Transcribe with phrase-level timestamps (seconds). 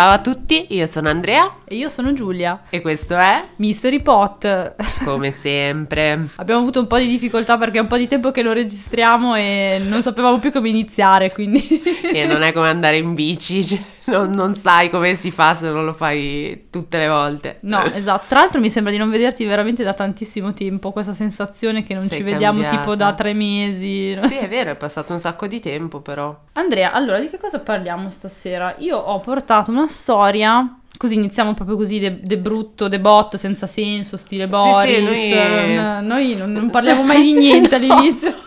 [0.00, 2.62] Ciao a tutti, io sono Andrea E io sono Giulia.
[2.68, 4.74] e questo è Mystery Pot.
[5.04, 6.26] come sempre.
[6.34, 9.36] Abbiamo avuto un po' di difficoltà perché è un po' di tempo che lo registriamo
[9.36, 11.80] e non sapevamo più come iniziare, quindi...
[12.12, 15.70] E non è come andare in bici, cioè, non, non sai come si fa se
[15.70, 17.58] non lo fai tutte le volte.
[17.60, 18.24] No, esatto.
[18.26, 22.08] Tra l'altro mi sembra di non vederti veramente da tantissimo tempo, questa sensazione che non
[22.08, 22.78] Sei ci vediamo cambiata.
[22.78, 24.18] tipo da tre mesi.
[24.26, 26.36] Sì, è vero, è passato un sacco di tempo però.
[26.54, 28.74] Andrea, allora di che cosa parliamo stasera?
[28.78, 33.66] Io ho portato una storia, così iniziamo proprio così, de, de brutto, de botto, senza
[33.66, 34.94] senso, stile Boris.
[34.94, 38.32] sì, noi- non, noi non, non parliamo mai di niente all'inizio.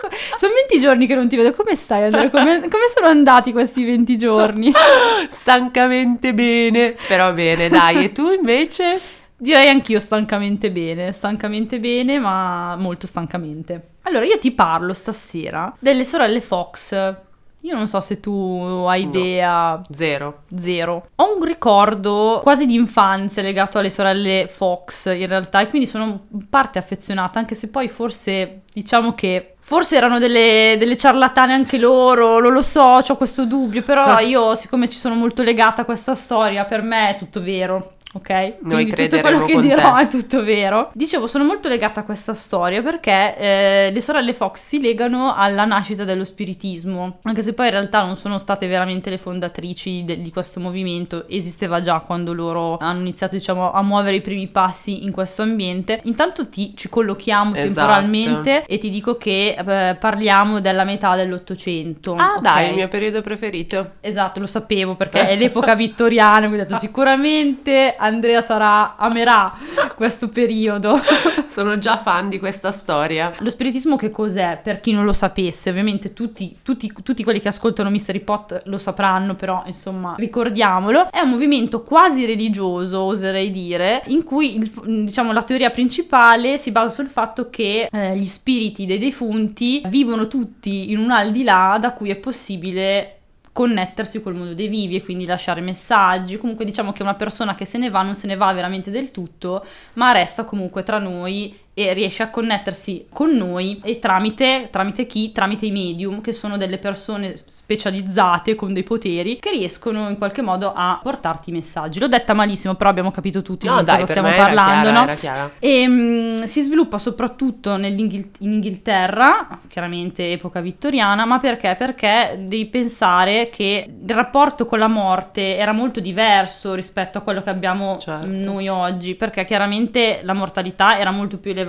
[0.00, 2.30] Co- Sono 20 giorni che non ti vedo, come stai Andrea?
[2.30, 4.72] Come, come sono andati questi 20 giorni?
[5.28, 8.04] Stancamente bene, però bene, dai.
[8.04, 9.00] E tu invece?
[9.36, 13.88] Direi anch'io stancamente bene, stancamente bene, ma molto stancamente.
[14.02, 17.14] Allora, io ti parlo stasera delle sorelle Fox.
[17.62, 19.08] Io non so se tu hai No.
[19.10, 20.42] idea, Zero.
[20.56, 21.08] zero.
[21.16, 26.20] Ho un ricordo quasi di infanzia legato alle sorelle Fox in realtà e quindi sono
[26.32, 31.78] in parte affezionata, anche se poi forse diciamo che forse erano delle, delle ciarlatane anche
[31.78, 35.84] loro, non lo so, ho questo dubbio, però io siccome ci sono molto legata a
[35.84, 37.92] questa storia, per me è tutto vero.
[38.12, 38.28] Ok?
[38.62, 40.02] Noi Quindi tutto quello che dirò te.
[40.02, 40.90] è tutto vero.
[40.94, 45.64] Dicevo, sono molto legata a questa storia perché eh, le sorelle Fox si legano alla
[45.64, 50.20] nascita dello spiritismo, anche se poi in realtà non sono state veramente le fondatrici de-
[50.20, 55.04] di questo movimento, esisteva già quando loro hanno iniziato, diciamo, a muovere i primi passi
[55.04, 56.00] in questo ambiente.
[56.04, 57.66] Intanto ti, ci collochiamo Esatto.
[57.74, 62.14] temporalmente e ti dico che eh, parliamo della metà dell'Ottocento.
[62.16, 62.40] Ah, ok?
[62.40, 63.92] dai, il mio periodo preferito.
[64.00, 69.56] Esatto, lo sapevo perché è l'epoca vittoriana, quindi ho detto sicuramente Andrea sarà, amerà
[69.94, 70.98] questo periodo.
[71.48, 73.32] Sono già fan di questa storia.
[73.40, 74.58] Lo spiritismo che cos'è?
[74.62, 78.78] Per chi non lo sapesse, ovviamente tutti, tutti, tutti quelli che ascoltano Mystery Pot lo
[78.78, 85.32] sapranno, però insomma ricordiamolo, è un movimento quasi religioso, oserei dire, in cui il- diciamo
[85.32, 90.90] la teoria principale si basa sul fatto che eh, gli spiriti dei defunti vivono tutti
[90.92, 93.19] in un aldilà da cui è possibile
[93.52, 96.38] connettersi col mondo dei vivi e quindi lasciare messaggi.
[96.38, 99.10] Comunque diciamo che una persona che se ne va non se ne va veramente del
[99.10, 105.06] tutto, ma resta comunque tra noi e riesce a connettersi con noi e tramite, tramite
[105.06, 105.32] chi?
[105.32, 110.42] Tramite i medium, che sono delle persone specializzate con dei poteri che riescono in qualche
[110.42, 111.98] modo a portarti i messaggi.
[111.98, 115.14] L'ho detta malissimo, però abbiamo capito tutti No, di dai, cosa stiamo parlando, chiara, no?
[115.14, 115.50] chiara.
[115.58, 121.74] E mm, si sviluppa soprattutto in Inghilterra, chiaramente epoca vittoriana, ma perché?
[121.78, 127.42] Perché devi pensare che il rapporto con la morte era molto diverso rispetto a quello
[127.42, 128.28] che abbiamo Certo.
[128.28, 131.68] noi oggi, perché chiaramente la mortalità era molto più elevata.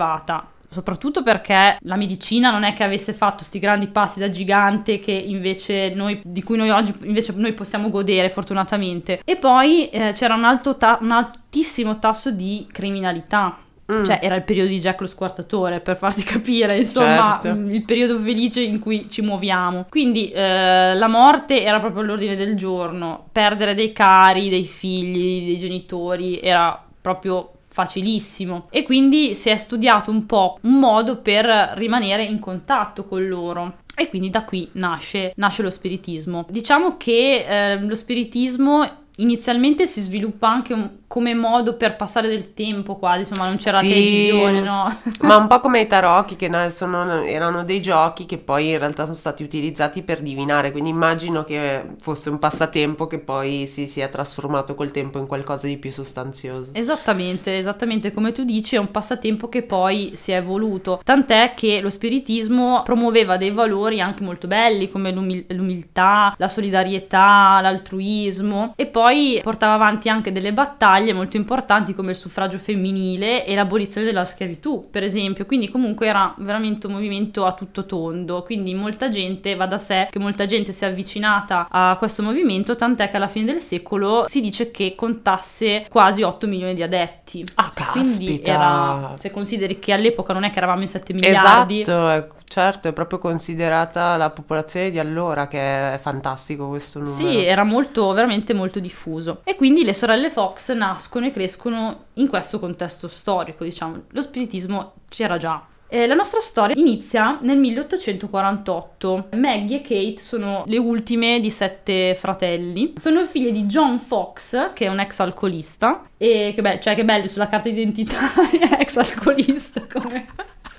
[0.73, 5.11] Soprattutto perché la medicina non è che avesse fatto sti grandi passi da gigante che
[5.11, 9.21] invece noi, di cui noi oggi invece noi possiamo godere fortunatamente.
[9.25, 13.57] E poi eh, c'era un, alto ta- un altissimo tasso di criminalità.
[13.91, 14.05] Mm.
[14.05, 17.59] Cioè, era il periodo di Jack lo squartatore, per farti capire, insomma, Certo.
[17.59, 19.87] mm, il periodo felice in cui ci muoviamo.
[19.89, 23.25] Quindi eh, la morte era proprio all'ordine del giorno.
[23.33, 28.67] Perdere dei cari, dei figli, dei genitori era proprio facilissimo.
[28.69, 33.79] E quindi si è studiato un po' un modo per rimanere in contatto con loro.
[33.95, 36.45] E quindi da qui nasce, nasce lo spiritismo.
[36.49, 42.53] Diciamo che eh, lo spiritismo inizialmente si sviluppa anche un- come modo per passare del
[42.53, 43.89] tempo quasi, insomma non c'era Sì.
[43.89, 44.97] televisione, no?
[45.21, 48.77] Ma un po' come i tarocchi, che no, sono- erano dei giochi che poi in
[48.77, 53.87] realtà sono stati utilizzati per divinare, quindi immagino che fosse un passatempo che poi si
[53.87, 56.69] sia trasformato col tempo in qualcosa di più sostanzioso.
[56.73, 61.01] Esattamente, esattamente come tu dici, è un passatempo che poi si è evoluto.
[61.03, 67.59] Tant'è che lo spiritismo promuoveva dei valori anche molto belli come l'umil- l'umiltà, la solidarietà,
[67.61, 69.10] l'altruismo e poi
[69.41, 74.89] portava avanti anche delle battaglie molto importanti come il suffragio femminile e l'abolizione della schiavitù,
[74.89, 75.45] per esempio.
[75.45, 78.43] Quindi comunque era veramente un movimento a tutto tondo.
[78.43, 82.75] Quindi molta gente, va da sé che molta gente si è avvicinata a questo movimento,
[82.75, 87.45] tant'è che alla fine del secolo si dice che contasse quasi 8 milioni di adepti.
[87.55, 88.51] Ah, Quindi caspita!
[88.51, 92.93] era, se consideri che all'epoca non è che eravamo in 7 miliardi, Esatto, certo, è
[92.93, 97.15] proprio considerata la popolazione di allora, che è fantastico questo numero.
[97.15, 99.39] Sì, era molto, veramente molto diffuso.
[99.45, 104.01] E quindi le sorelle Fox nascono e crescono in questo contesto storico, diciamo.
[104.09, 105.65] Lo spiritismo c'era già.
[105.87, 109.29] Eh, la nostra storia inizia nel 1848.
[109.35, 112.93] Maggie e Kate sono le ultime di sette fratelli.
[112.97, 116.01] Sono figlie di John Fox, che è un ex alcolista.
[116.17, 118.19] E che, be- cioè, che bello sulla carta d'identità,
[118.79, 120.27] ex alcolista, come...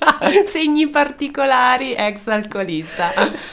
[0.46, 3.12] Segni particolari, ex alcolista.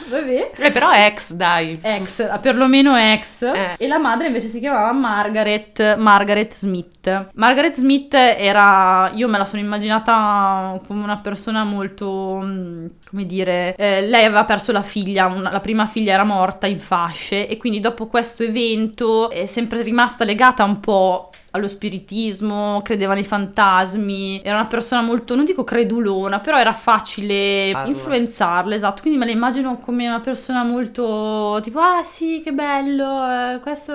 [0.09, 0.51] Vabbè.
[0.57, 1.77] Eh, però ex, dai.
[1.81, 3.41] Ex, perlomeno ex.
[3.43, 3.75] Eh.
[3.77, 7.27] E la madre invece si chiamava Margaret, Margaret Smith.
[7.33, 13.75] Margaret Smith era, io me la sono immaginata come una persona molto, mm, come dire,
[13.75, 17.57] eh, lei aveva perso la figlia, una- la prima figlia era morta in fasce e
[17.57, 24.41] quindi dopo questo evento è sempre rimasta legata un po' allo spiritismo, credeva nei fantasmi,
[24.43, 27.89] era una persona molto, non dico credulona, però era facile Parla.
[27.89, 33.27] influenzarla, esatto, quindi me la immagino come una persona molto tipo, ah sì, che bello,
[33.27, 33.93] eh, questo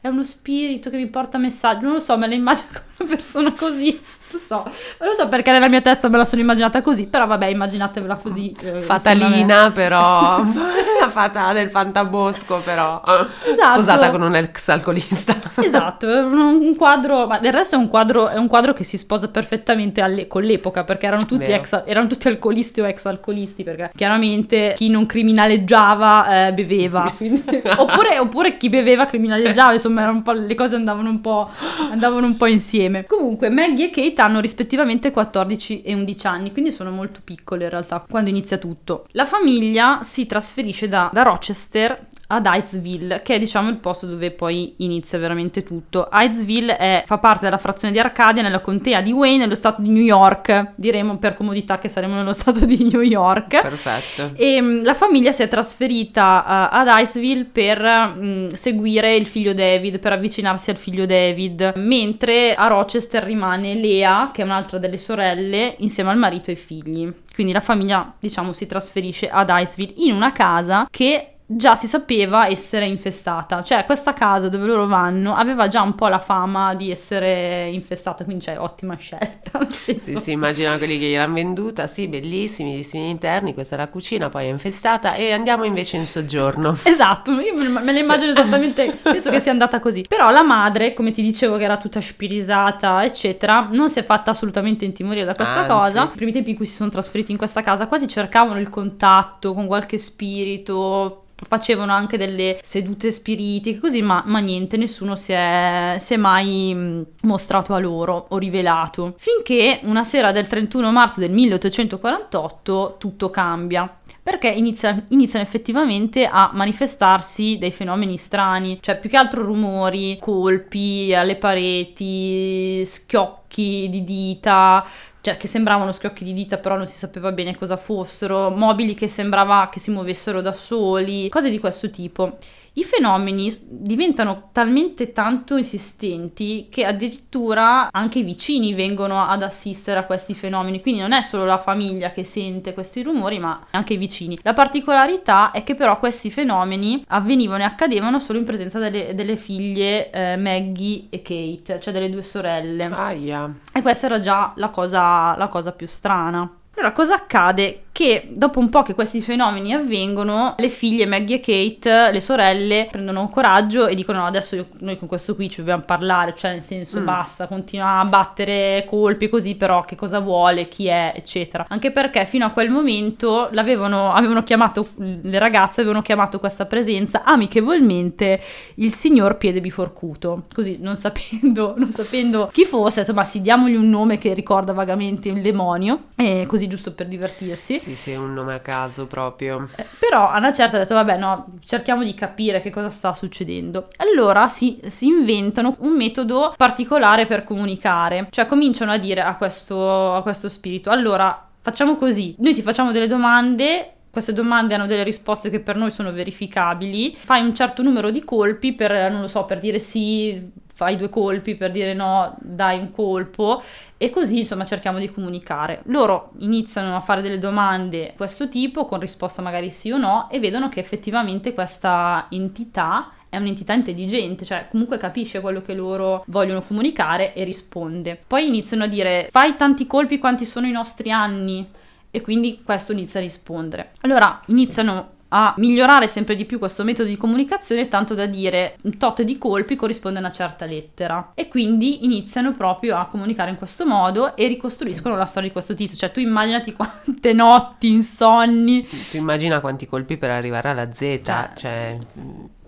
[0.00, 3.14] è uno spirito che mi porta messaggio, non lo so, me la immagino come una
[3.14, 3.98] persona così,
[4.32, 4.62] non so,
[4.98, 8.16] non lo so perché nella mia testa me la sono immaginata così, però vabbè, immaginatevela
[8.16, 8.46] così.
[8.48, 8.82] eh, insieme a me.
[8.82, 10.42] Fatalina, però.
[10.98, 13.00] La fata del fantabosco, però.
[13.44, 13.82] Esatto.
[13.82, 15.34] Sposata con un ex alcolista.
[15.62, 19.28] Esatto, un, quadro, ma del resto è un quadro, è un quadro che si sposa
[19.28, 23.90] perfettamente alle- con l'epoca perché erano tutti, ex, erano tutti alcolisti o ex alcolisti perché
[23.94, 27.44] chiaramente chi non criminaleggiava eh, beveva, quindi-
[27.76, 31.48] oppure, oppure chi beveva criminaleggiava, insomma erano un po', le cose andavano un, po',
[31.90, 33.04] andavano un po' insieme.
[33.06, 37.70] Comunque Maggie e Kate hanno rispettivamente 14 e 11 anni, quindi sono molto piccole in
[37.70, 39.06] realtà quando inizia tutto.
[39.12, 44.30] La famiglia si trasferisce da, da Rochester ad Hydesville, che è diciamo il posto dove
[44.30, 46.08] poi inizia veramente tutto.
[46.10, 49.90] Hydesville è- fa parte della frazione di Arcadia nella contea di Wayne, nello stato di
[49.90, 50.72] New York.
[50.74, 53.60] Diremo per comodità che saremo nello stato di New York.
[53.60, 54.32] Perfetto.
[54.34, 59.54] E mh, la famiglia si è trasferita uh, ad Hydesville per mh, seguire il figlio
[59.54, 64.98] David, per avvicinarsi al figlio David, mentre a Rochester rimane Lea, che è un'altra delle
[64.98, 67.12] sorelle, insieme al marito e ai figli.
[67.32, 72.48] Quindi la famiglia, diciamo, si trasferisce ad Hydesville in una casa che già si sapeva
[72.48, 76.90] essere infestata, cioè questa casa dove loro vanno aveva già un po' la fama di
[76.90, 79.64] essere infestata, quindi c'è ottima scelta.
[79.86, 84.28] Sì, si immagina quelli che gliel'hanno venduta, sì, bellissimi, bellissimi interni, questa è la cucina,
[84.28, 86.76] poi è infestata e andiamo invece in soggiorno.
[86.96, 90.04] Esatto, io me me la immagino esattamente, penso che sia andata così.
[90.08, 94.30] Però la madre, come ti dicevo che era tutta spiritata, eccetera, non si è fatta
[94.30, 95.70] assolutamente intimorire da questa Anzi.
[95.70, 96.10] cosa.
[96.12, 99.52] I primi tempi in cui si sono trasferiti in questa casa quasi cercavano il contatto
[99.52, 105.96] con qualche spirito, facevano anche delle sedute spiritiche, così, ma, ma niente, nessuno si è,
[105.98, 109.14] si è mai mh, mostrato a loro o rivelato.
[109.18, 113.98] Finché una sera del 31 marzo del 1848 tutto cambia.
[114.22, 121.14] Perché inizia- iniziano effettivamente a manifestarsi dei fenomeni strani, cioè più che altro rumori, colpi
[121.14, 124.84] alle pareti, schiocchi di dita,
[125.26, 129.08] cioè che sembravano schiocchi di dita però non si sapeva bene cosa fossero, mobili che
[129.08, 132.36] sembrava che si muovessero da soli, cose di questo tipo.
[132.78, 140.04] I fenomeni diventano talmente tanto insistenti che addirittura anche i vicini vengono ad assistere a
[140.04, 143.96] questi fenomeni, quindi non è solo la famiglia che sente questi rumori, ma anche i
[143.96, 144.38] vicini.
[144.42, 149.38] La particolarità è che però questi fenomeni avvenivano e accadevano solo in presenza delle, delle
[149.38, 152.84] figlie eh, Maggie e Kate, cioè delle due sorelle.
[152.92, 153.54] Aia.
[153.72, 156.46] E questa era già la cosa, la cosa più strana.
[156.76, 157.85] Allora, cosa accade?
[157.96, 162.88] Che dopo un po' che questi fenomeni avvengono, le figlie Maggie e Kate, le sorelle,
[162.90, 166.62] prendono coraggio e dicono: no, adesso noi con questo qui ci dobbiamo parlare, cioè nel
[166.62, 167.04] senso Mm.
[167.06, 171.64] basta, continua a battere colpi così, però che cosa vuole, chi è, eccetera.
[171.70, 177.24] Anche perché fino a quel momento l'avevano avevano chiamato, le ragazze avevano chiamato questa presenza
[177.24, 178.38] amichevolmente
[178.74, 183.40] il signor Piede Biforcuto, così non sapendo, non sapendo chi fosse, ho detto ma sì,
[183.40, 187.84] diamogli un nome che ricorda vagamente il demonio, e così giusto per divertirsi.
[187.86, 189.68] Sì, sì, un nome a caso proprio.
[189.76, 193.14] Eh, Però a una certa ha detto, vabbè, no, cerchiamo di capire che cosa sta
[193.14, 193.86] succedendo.
[193.98, 200.14] Allora si, si inventano un metodo particolare per comunicare, cioè cominciano a dire a questo,
[200.14, 203.92] a questo spirito, allora facciamo così, noi ti facciamo delle domande.
[204.10, 207.14] Queste domande hanno delle risposte che per noi sono verificabili.
[207.16, 211.08] Fai un certo numero di colpi per, non lo so, per dire sì, fai due
[211.08, 213.62] colpi, per dire no, dai un colpo
[213.96, 215.80] e così insomma cerchiamo di comunicare.
[215.86, 220.28] Loro iniziano a fare delle domande di questo tipo con risposta magari sì o no
[220.30, 226.24] e vedono che effettivamente questa entità è un'entità intelligente, cioè comunque capisce quello che loro
[226.26, 228.20] vogliono comunicare e risponde.
[228.26, 231.66] Poi iniziano a dire fai tanti colpi quanti sono i nostri anni
[232.10, 233.92] e quindi questo inizia a rispondere.
[234.02, 238.96] Allora iniziano a migliorare sempre di più questo metodo di comunicazione, tanto da dire un
[238.98, 241.32] tot di colpi corrisponde a una certa lettera.
[241.34, 245.74] E quindi iniziano proprio a comunicare in questo modo e ricostruiscono la storia di questo
[245.74, 245.96] titolo.
[245.96, 248.86] Cioè, tu immaginati quante notti insonni.
[249.10, 251.98] Tu immagina quanti colpi per arrivare alla Z, Cioè- cioè,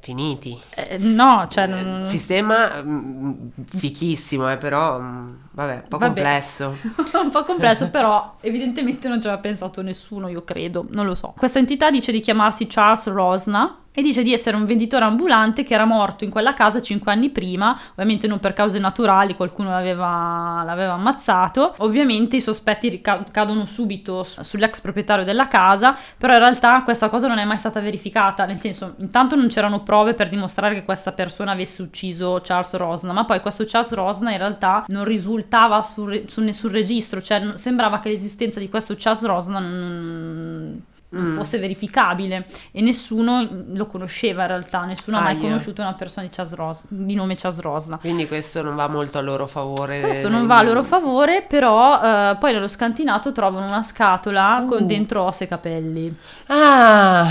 [0.00, 0.58] finiti.
[0.74, 3.32] Eh, no, cioè, non, Il sistema mm,
[3.66, 6.22] fichissimo, eh, però mm, Vabbè, un po' Vabbè.
[6.22, 6.78] complesso.
[7.20, 11.34] un po' complesso, però evidentemente non ci aveva pensato nessuno, io credo, non lo so.
[11.36, 15.74] Questa entità dice di chiamarsi Charles Rosna e dice di essere un venditore ambulante che
[15.74, 20.62] era morto in quella casa cinque anni prima, ovviamente non per cause naturali, qualcuno l'aveva,
[20.64, 21.74] l'aveva ammazzato.
[21.78, 27.26] Ovviamente i sospetti cadono subito su- sull'ex proprietario della casa, però in realtà questa cosa
[27.26, 31.10] non è mai stata verificata, nel senso, intanto non c'erano prove per dimostrare che questa
[31.10, 35.02] persona avesse ucciso Charles Rosna, ma poi questo Charles Rosna in realtà non
[35.48, 40.82] risultava su, re- su nessun registro, cioè sembrava che l'esistenza di questo Charles Rosna non,
[41.10, 41.36] Mm.
[41.38, 46.54] fosse verificabile e nessuno lo conosceva in realtà, nessuno ha mai conosciuto una persona di,
[46.54, 47.96] Ros- di nome Charles Rosna.
[47.96, 50.02] Quindi questo non va molto a loro favore.
[50.02, 54.82] Questo non va a loro favore, però eh, poi nello scantinato trovano una scatola con
[54.82, 54.86] Uh.
[54.86, 56.14] dentro ossa e capelli.
[56.48, 57.26] Ah,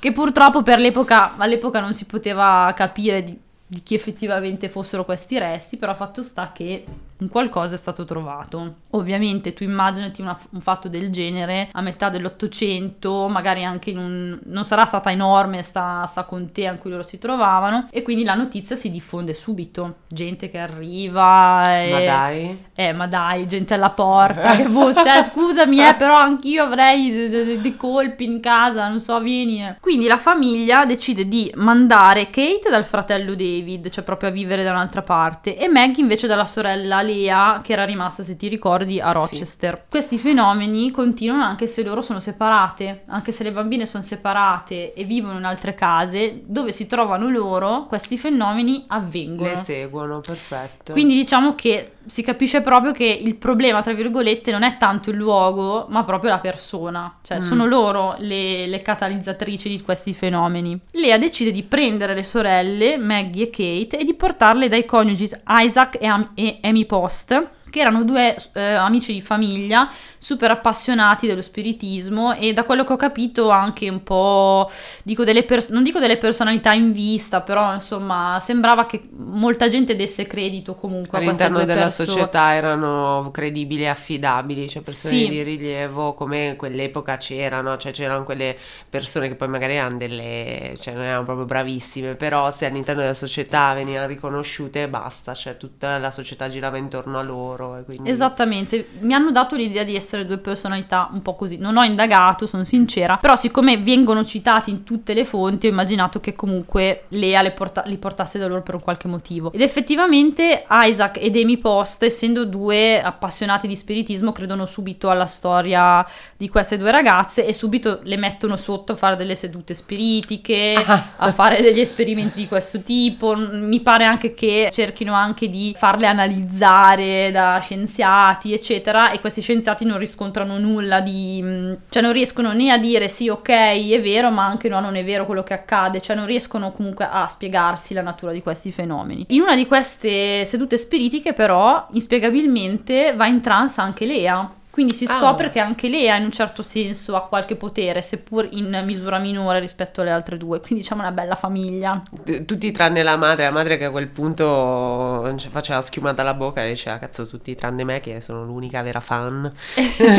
[0.00, 5.38] Che purtroppo per l'epoca, all'epoca non si poteva capire di, di chi effettivamente fossero questi
[5.38, 6.84] resti, però fatto sta che
[7.24, 8.74] un qualcosa è stato trovato.
[8.90, 14.38] Ovviamente tu immaginati una- un fatto del genere a metà dell'Ottocento, magari anche in un...
[14.44, 18.34] non sarà stata enorme sta, sta contea in cui loro si trovavano e quindi la
[18.34, 19.96] notizia si diffonde subito.
[20.08, 21.90] Gente che arriva e...
[21.90, 22.64] ma dai.
[22.74, 27.28] Eh, ma dai, gente alla porta, che boh, cioè, scusami, eh, però anch'io avrei de-
[27.28, 29.62] de- de- dei colpi in casa, non so, vieni.
[29.64, 29.76] eh.
[29.80, 34.70] Quindi la famiglia decide di mandare Kate dal fratello David, cioè proprio a vivere da
[34.72, 39.12] un'altra parte, e Maggie invece dalla sorella Lea, che era rimasta, se ti ricordi, a
[39.12, 39.84] Rochester.
[39.88, 45.04] Questi fenomeni continuano anche se loro sono separate, anche se le bambine sono separate e
[45.04, 49.48] vivono in altre case, dove si trovano loro, questi fenomeni avvengono.
[49.48, 50.92] Le seguono, perfetto.
[50.92, 55.16] Quindi diciamo che si capisce proprio che il problema, tra virgolette, non è tanto il
[55.16, 57.18] luogo, ma proprio la persona.
[57.22, 57.40] Cioè, Mm.
[57.40, 60.78] sono loro le, le catalizzatrici di questi fenomeni.
[60.92, 65.98] Lea decide di prendere le sorelle, Maggie e Kate, e di portarle dai coniugi Isaac
[66.00, 71.42] e, Am- e Amy Post, che erano due eh, amici di famiglia super appassionati dello
[71.42, 74.70] spiritismo e da quello che ho capito anche un po'
[75.02, 79.96] dico delle pers- non dico delle personalità in vista però insomma sembrava che molta gente
[79.96, 82.08] desse credito comunque a queste All'interno due della persone.
[82.08, 85.28] società erano credibili e affidabili, cioè persone Sì.
[85.28, 88.56] di rilievo come quell'epoca c'erano, cioè c'erano quelle
[88.88, 93.14] persone che poi magari erano delle, cioè non erano proprio bravissime, però se all'interno della
[93.14, 98.10] società venivano riconosciute basta, cioè tutta la società girava intorno a loro e quindi...
[98.10, 101.56] Esattamente, mi hanno dato l'idea di essere due personalità un po' così.
[101.56, 106.20] Non ho indagato, sono sincera, però siccome vengono citati in tutte le fonti, ho immaginato
[106.20, 109.52] che comunque Lea le porta- li portasse da loro per un qualche motivo.
[109.52, 116.04] Ed effettivamente Isaac ed Amy Post, essendo due appassionati di spiritismo, credono subito alla storia
[116.36, 121.12] di queste due ragazze e subito le mettono sotto a fare delle sedute spiritiche, Ah.
[121.16, 123.34] a fare degli esperimenti di questo tipo.
[123.36, 129.84] Mi pare anche che cerchino anche di farle analizzare da scienziati, eccetera, e questi scienziati
[129.84, 131.40] non riscontrano nulla di...
[131.42, 134.96] mh, cioè non riescono né a dire sì, ok, è vero, ma anche no, non
[134.96, 138.72] è vero quello che accade, cioè non riescono comunque a spiegarsi la natura di questi
[138.72, 139.24] fenomeni.
[139.28, 144.50] In una di queste sedute spiritiche, però, inspiegabilmente va in trance anche Lea.
[144.74, 145.18] Quindi si Ah.
[145.18, 149.60] scopre che anche Lea in un certo senso ha qualche potere, seppur in misura minore
[149.60, 150.58] rispetto alle altre due.
[150.58, 152.02] Quindi diciamo una bella famiglia.
[152.44, 156.70] Tutti tranne la madre, la madre che a quel punto faceva schiuma dalla bocca e
[156.70, 159.48] diceva cazzo tutti tranne me che sono l'unica vera fan.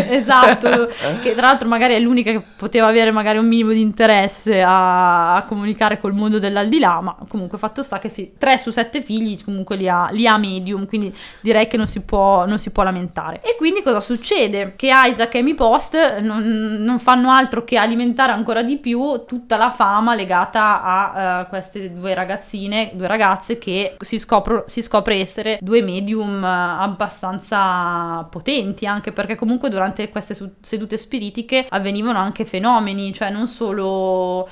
[0.09, 0.87] esatto,
[1.21, 5.35] che tra l'altro magari è l'unica che poteva avere magari un minimo di interesse a,
[5.35, 9.43] a comunicare col mondo dell'aldilà, ma comunque fatto sta che sì, 3 su 7 figli
[9.43, 12.83] comunque li ha, li ha medium, quindi direi che non si, può, non si può
[12.83, 13.41] lamentare.
[13.41, 14.43] E quindi cosa succede?
[14.75, 16.43] Che Isaac e Amy Post non,
[16.79, 21.93] non fanno altro che alimentare ancora di più tutta la fama legata a eh, queste
[21.93, 28.85] due ragazzine, due ragazze che si, scopro- si scopre essere due medium eh, abbastanza potenti,
[28.85, 34.47] anche perché comunque durante queste sedute spiritiche avvenivano anche fenomeni, cioè non solo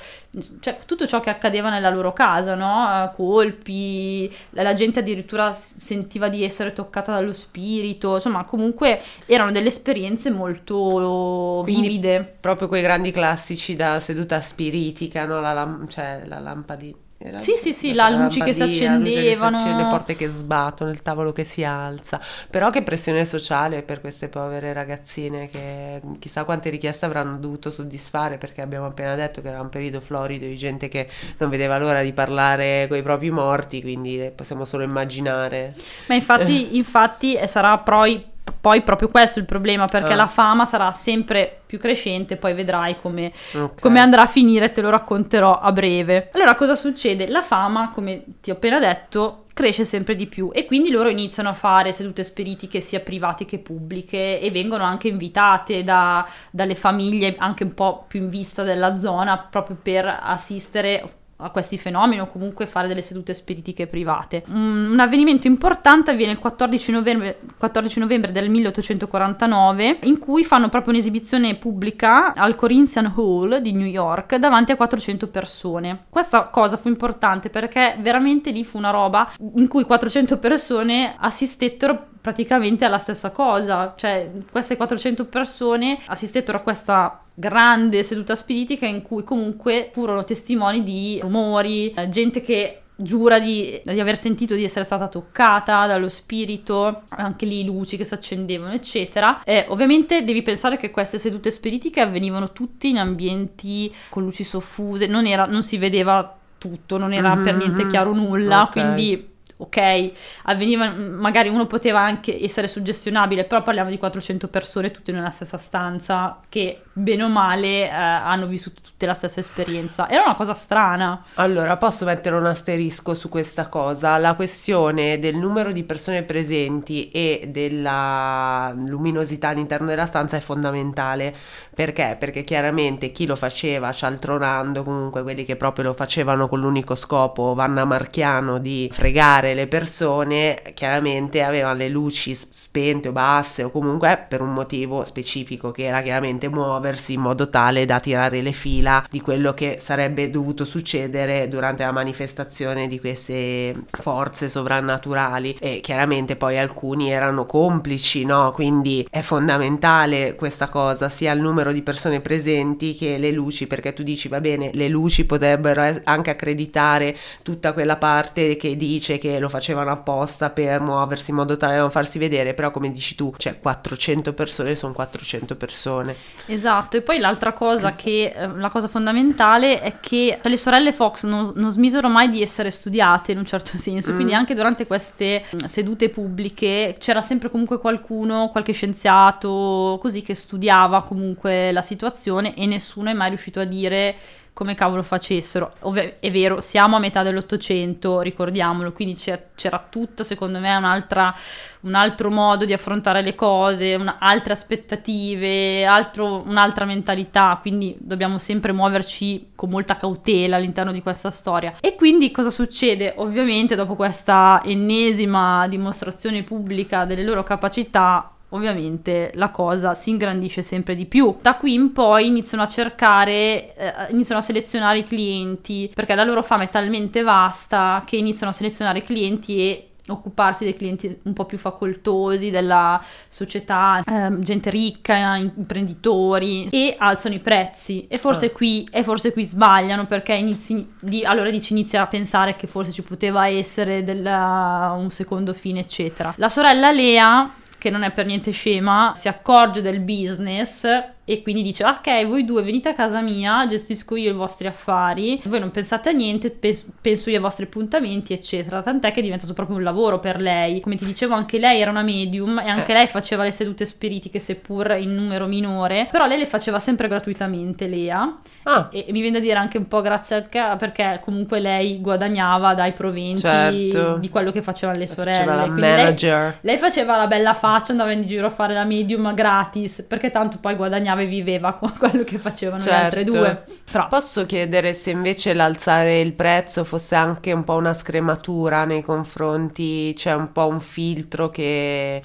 [0.60, 3.04] cioè, tutto ciò che accadeva nella loro casa, no?
[3.04, 9.68] Eh, Colpi, la, gente addirittura sentiva di essere toccata dallo spirito, insomma, comunque erano delle
[9.68, 12.36] esperienze molto Quindi- vivide.
[12.40, 15.40] Proprio quei grandi classici da seduta spiritica, no?
[15.40, 16.96] La, lam- cioè, la lampadina.
[17.26, 19.56] Era- Sì, sì, sì, la luci che si che si accendevano.
[19.56, 22.20] accende, le porte che sbattono, il tavolo che si alza.
[22.50, 28.36] Però che pressione sociale per queste povere ragazzine che chissà quante richieste avranno dovuto soddisfare
[28.36, 32.02] perché abbiamo appena detto che era un periodo florido di gente che non vedeva l'ora
[32.02, 35.74] di parlare con i propri morti, quindi possiamo solo immaginare.
[36.08, 38.22] Ma infatti, infatti eh, sarà poi,
[38.64, 40.16] poi proprio questo il problema, perché Ah.
[40.16, 43.78] la fama sarà sempre più crescente, poi vedrai come, Ok.
[43.78, 46.30] come andrà a finire, te lo racconterò a breve.
[46.32, 47.28] Allora, cosa succede?
[47.28, 51.50] La fama, come ti ho appena detto, cresce sempre di più e quindi loro iniziano
[51.50, 57.34] a fare sedute spiritiche sia private che pubbliche e vengono anche invitate da, dalle famiglie
[57.36, 61.08] anche un po' più in vista della zona proprio per assistere
[61.44, 64.42] a questi fenomeni o comunque fare delle sedute spiritiche private.
[64.48, 70.68] Un, un avvenimento importante avviene il 14 novembre, 14 novembre, del 1849 in cui fanno
[70.68, 76.04] proprio un'esibizione pubblica al Corinthian Hall di New York davanti a 400 persone.
[76.08, 82.12] Questa cosa fu importante perché veramente lì fu una roba in cui 400 persone assistettero
[82.24, 89.02] praticamente alla stessa cosa, cioè queste 400 persone assistettero a questa grande seduta spiritica in
[89.02, 94.64] cui comunque furono testimoni di rumori, eh, gente che giura di, di, aver sentito di
[94.64, 99.42] essere stata toccata dallo spirito, anche lì luci che si accendevano, eccetera.
[99.44, 105.06] E ovviamente devi pensare che queste sedute spiritiche avvenivano tutte in ambienti con luci soffuse,
[105.06, 107.44] non, era, non si vedeva tutto, non era mm-hmm.
[107.44, 108.82] per niente chiaro nulla, okay.
[108.82, 110.10] quindi ok,
[110.44, 115.58] avveniva, magari uno poteva anche essere suggestionabile, però parliamo di 400 persone tutte nella stessa
[115.58, 120.08] stanza che bene o male eh, hanno vissuto tutte la stessa esperienza.
[120.08, 121.24] Era una cosa strana.
[121.34, 124.18] Allora, posso mettere un asterisco su questa cosa?
[124.18, 131.34] La questione del numero di persone presenti e della luminosità all'interno della stanza è fondamentale.
[131.74, 132.16] Perché?
[132.18, 137.54] Perché chiaramente chi lo faceva cialtronando, comunque quelli che proprio lo facevano con l'unico scopo,
[137.54, 144.24] Vanna Marchiano, di fregare le persone chiaramente avevano le luci spente o basse o comunque
[144.26, 149.04] per un motivo specifico che era chiaramente muoversi in modo tale da tirare le fila
[149.10, 156.36] di quello che sarebbe dovuto succedere durante la manifestazione di queste forze sovrannaturali e chiaramente
[156.36, 158.52] poi alcuni erano complici, no?
[158.52, 163.92] Quindi è fondamentale questa cosa, sia il numero di persone presenti che le luci, perché
[163.92, 169.33] tu dici va bene, le luci potrebbero anche accreditare tutta quella parte che dice che
[169.38, 173.14] lo facevano apposta per muoversi in modo tale da non farsi vedere, però come dici
[173.14, 176.16] tu, cioè 400 persone sono 400 persone.
[176.46, 181.24] Esatto, e poi l'altra cosa che, eh, la cosa fondamentale è che le sorelle Fox
[181.24, 184.14] non, non smisero mai di essere studiate in un certo senso, mm.
[184.14, 190.34] quindi anche durante queste mm, sedute pubbliche c'era sempre comunque qualcuno, qualche scienziato, così che
[190.34, 194.14] studiava comunque la situazione e nessuno è mai riuscito a dire
[194.54, 195.72] come cavolo facessero.
[195.80, 201.94] Ov- è vero, siamo a metà dell'Ottocento, ricordiamolo, quindi c'era, c'era tutto, secondo me, un
[201.94, 208.72] altro modo di affrontare le cose, un, altre aspettative, altro, un'altra mentalità, quindi dobbiamo sempre
[208.72, 211.74] muoverci con molta cautela all'interno di questa storia.
[211.80, 213.14] E quindi cosa succede?
[213.16, 220.94] Ovviamente dopo questa ennesima dimostrazione pubblica delle loro capacità, ovviamente la cosa si ingrandisce sempre
[220.94, 221.36] di più.
[221.40, 226.24] Da qui in poi iniziano a cercare, eh, iniziano a selezionare i clienti, perché la
[226.24, 231.20] loro fama è talmente vasta che iniziano a selezionare i clienti e occuparsi dei clienti
[231.22, 238.18] un po' più facoltosi della società, eh, gente ricca, imprenditori e alzano i prezzi e
[238.18, 238.50] forse, ah.
[238.50, 242.92] qui, e forse qui sbagliano perché inizi, di, allora dici inizia a pensare che forse
[242.92, 246.34] ci poteva essere della, un secondo fine eccetera.
[246.36, 247.50] La sorella Lea
[247.84, 250.86] che non è per niente scema, si accorge del business
[251.26, 255.40] e quindi dice ok voi due venite a casa mia gestisco io i vostri affari
[255.44, 259.22] voi non pensate a niente pens- penso io ai vostri appuntamenti eccetera tant'è che è
[259.22, 262.68] diventato proprio un lavoro per lei come ti dicevo anche lei era una medium e
[262.68, 262.94] anche eh.
[262.94, 267.86] lei faceva le sedute spiritiche seppur in numero minore però lei le faceva sempre gratuitamente
[267.86, 268.88] Lea ah.
[268.92, 272.02] e, e, mi viene da dire anche un po' grazie al ca- perché comunque lei
[272.02, 274.18] guadagnava dai proventi certo.
[274.18, 277.92] di quello che facevano le sorelle faceva la manager lei, lei faceva la bella faccia
[277.92, 281.92] andava in giro a fare la medium gratis perché tanto poi guadagnava e viveva con
[281.98, 282.98] quello che facevano certo.
[282.98, 283.38] le altre certo.
[283.38, 283.64] due.
[283.90, 284.08] Però.
[284.08, 290.12] Posso chiedere se invece l'alzare il prezzo fosse anche un po' una scrematura nei confronti,
[290.14, 292.22] c'è cioè un po' un filtro che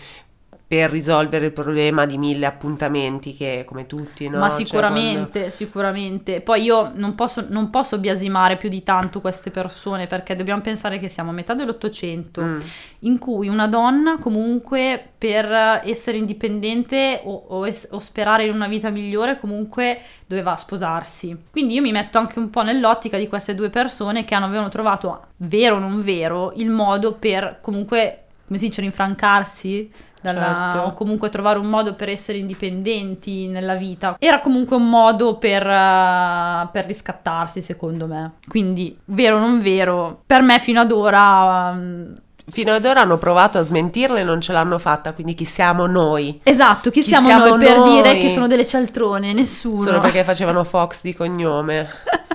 [0.69, 4.37] per risolvere il problema di mille appuntamenti che come tutti, no?
[4.37, 5.49] Ma sicuramente, cioè, quando...
[5.49, 6.41] sicuramente.
[6.41, 10.99] Poi io non posso, non posso, biasimare più di tanto queste persone perché dobbiamo pensare
[10.99, 12.59] che siamo a metà dell'Ottocento mm.
[12.99, 18.67] in cui una donna comunque per essere indipendente o, o, es- o sperare in una
[18.67, 21.35] vita migliore comunque doveva sposarsi.
[21.49, 24.69] Quindi io mi metto anche un po' nell'ottica di queste due persone che hanno, avevano
[24.69, 30.87] trovato, vero o non vero, il modo per comunque, come si dice, rinfrancarsi dalla, certo.
[30.87, 34.15] o comunque trovare un modo per essere indipendenti nella vita.
[34.19, 38.33] Era comunque un modo per, uh, per riscattarsi, secondo me.
[38.47, 41.71] Quindi, vero o non vero, per me fino ad ora...
[41.73, 42.17] Um,
[42.51, 45.85] Fino ad ora hanno provato a smentirla e non ce l'hanno fatta, quindi chi siamo
[45.85, 46.39] noi?
[46.41, 49.33] Esatto, chi, chi siamo, siamo, noi per dire che sono delle cialtrone?
[49.33, 49.83] Nessuno.
[49.83, 51.87] Solo perché facevano Fox di cognome.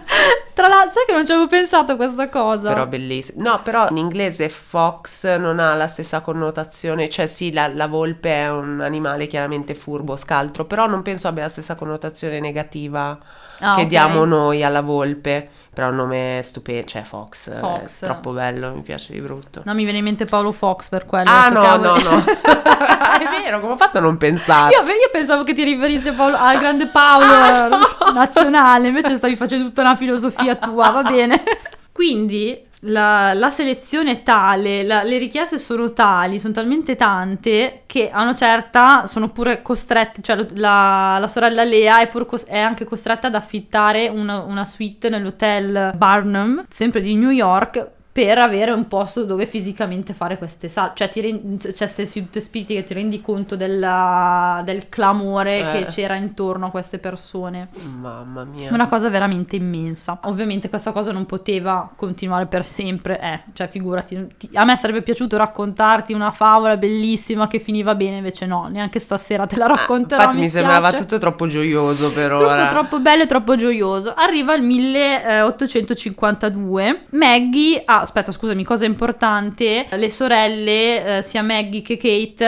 [0.55, 2.69] Tra l'altro, sai che non ci avevo pensato a questa cosa.
[2.69, 3.43] Però bellissimo.
[3.43, 8.31] No, però in inglese fox non ha la stessa connotazione, cioè sì, la, la volpe
[8.31, 13.19] è un animale chiaramente furbo, scaltro, però non penso abbia la stessa connotazione negativa
[13.65, 13.89] Ah, che ok.
[13.89, 15.49] diamo noi alla volpe.
[15.75, 18.03] Però il nome è stupendo, cioè Fox, Fox.
[18.03, 19.63] è troppo bello, mi piace di brutto.
[19.65, 21.29] No, mi viene in mente Paolo Fox per quello.
[21.29, 22.25] ah no, no, no.
[22.25, 24.73] è vero, come ho fatto a non pensare?
[24.73, 27.79] Io, io pensavo che ti riferissi a Paolo- al grande Paolo Ah, no.
[28.15, 31.43] nazionale, invece stavi facendo tutta una filosofia tua, va bene.
[31.91, 38.11] Quindi la, la selezione è tale, la- le richieste sono tali, sono talmente tante che
[38.11, 42.85] a una certa sono pure costrette, cioè la, la sorella Lea è, cos- è anche
[42.85, 47.93] costretta ad affittare una, una suite nell'hotel Barnum, sempre di New York.
[48.15, 52.41] Per avere un posto dove fisicamente fare queste sale, cioè, ti rendi, cioè queste sedute
[52.41, 55.73] spiritiche ti rendi conto della- del clamore Eh.
[55.81, 57.71] che c'era intorno a queste persone.
[57.99, 58.73] Mamma mia.
[58.73, 60.21] Una cosa veramente immensa.
[60.27, 65.03] Ovviamente questa cosa non poteva continuare per sempre, eh, cioè figurati, ti- a me sarebbe
[65.03, 69.75] piaciuto raccontarti una favola bellissima che finiva bene, invece no, neanche stasera te la Ah,
[69.75, 70.21] racconterò.
[70.23, 71.05] infatti mi, sembrava spiace.
[71.05, 72.69] tutto troppo gioioso per Troppo, ora.
[72.69, 74.15] troppo bello e troppo gioioso.
[74.15, 77.07] Arriva il 1852.
[77.11, 82.45] Maggie, ah, aspetta, scusami, cosa importante: le sorelle, eh, sia Maggie che Kate,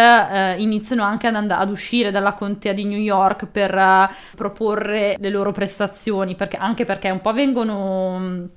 [0.57, 5.17] eh, iniziano anche ad, and- ad uscire dalla contea di New York per eh, proporre
[5.19, 8.49] le loro prestazioni, perché, anche perché un po' vengono.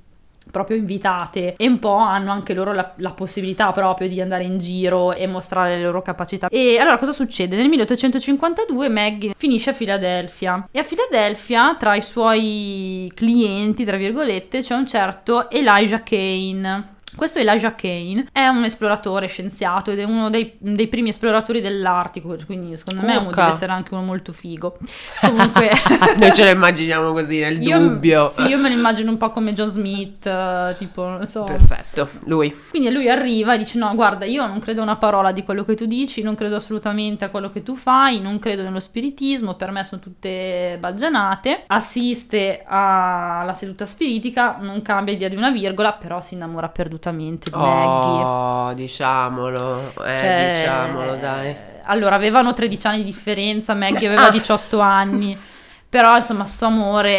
[0.50, 4.58] Proprio invitate e un po' hanno anche loro la, la possibilità proprio di andare in
[4.58, 6.48] giro e mostrare le loro capacità.
[6.48, 7.56] E allora cosa succede?
[7.56, 14.60] Nel 1852 Maggie finisce a Filadelfia e a Filadelfia tra i suoi clienti, tra virgolette,
[14.60, 16.98] c'è un certo Elijah Kane.
[17.16, 22.36] Questo Elijah Kane è un esploratore scienziato ed è uno dei, dei primi esploratori dell'Artico,
[22.46, 24.78] quindi secondo me uno deve essere anche uno molto figo.
[25.20, 25.70] Comunque...
[26.16, 28.28] Noi ce lo immaginiamo così nel Io- dubbio.
[28.28, 31.44] Sì, io me lo immagino un po' come John Smith, eh, tipo, non so.
[31.44, 32.54] Perfetto, lui.
[32.70, 35.64] Quindi lui arriva e dice: No, guarda, io non credo a una parola di quello
[35.64, 39.54] che tu dici, non credo assolutamente a quello che tu fai, non credo nello spiritismo,
[39.54, 41.64] per me sono tutte baggianate.
[41.66, 46.68] Assiste alla seduta spiritica, non cambia idea di una virgola, però si innamora
[47.00, 48.22] perdutamente di Maggie.
[48.22, 49.92] Oh, diciamolo.
[50.04, 51.56] Eh, Cioè, diciamolo, dai.
[51.84, 54.30] Allora, avevano 13 anni di differenza, Maggie aveva Ah.
[54.30, 55.36] 18 anni,
[55.88, 57.14] però insomma, sto amore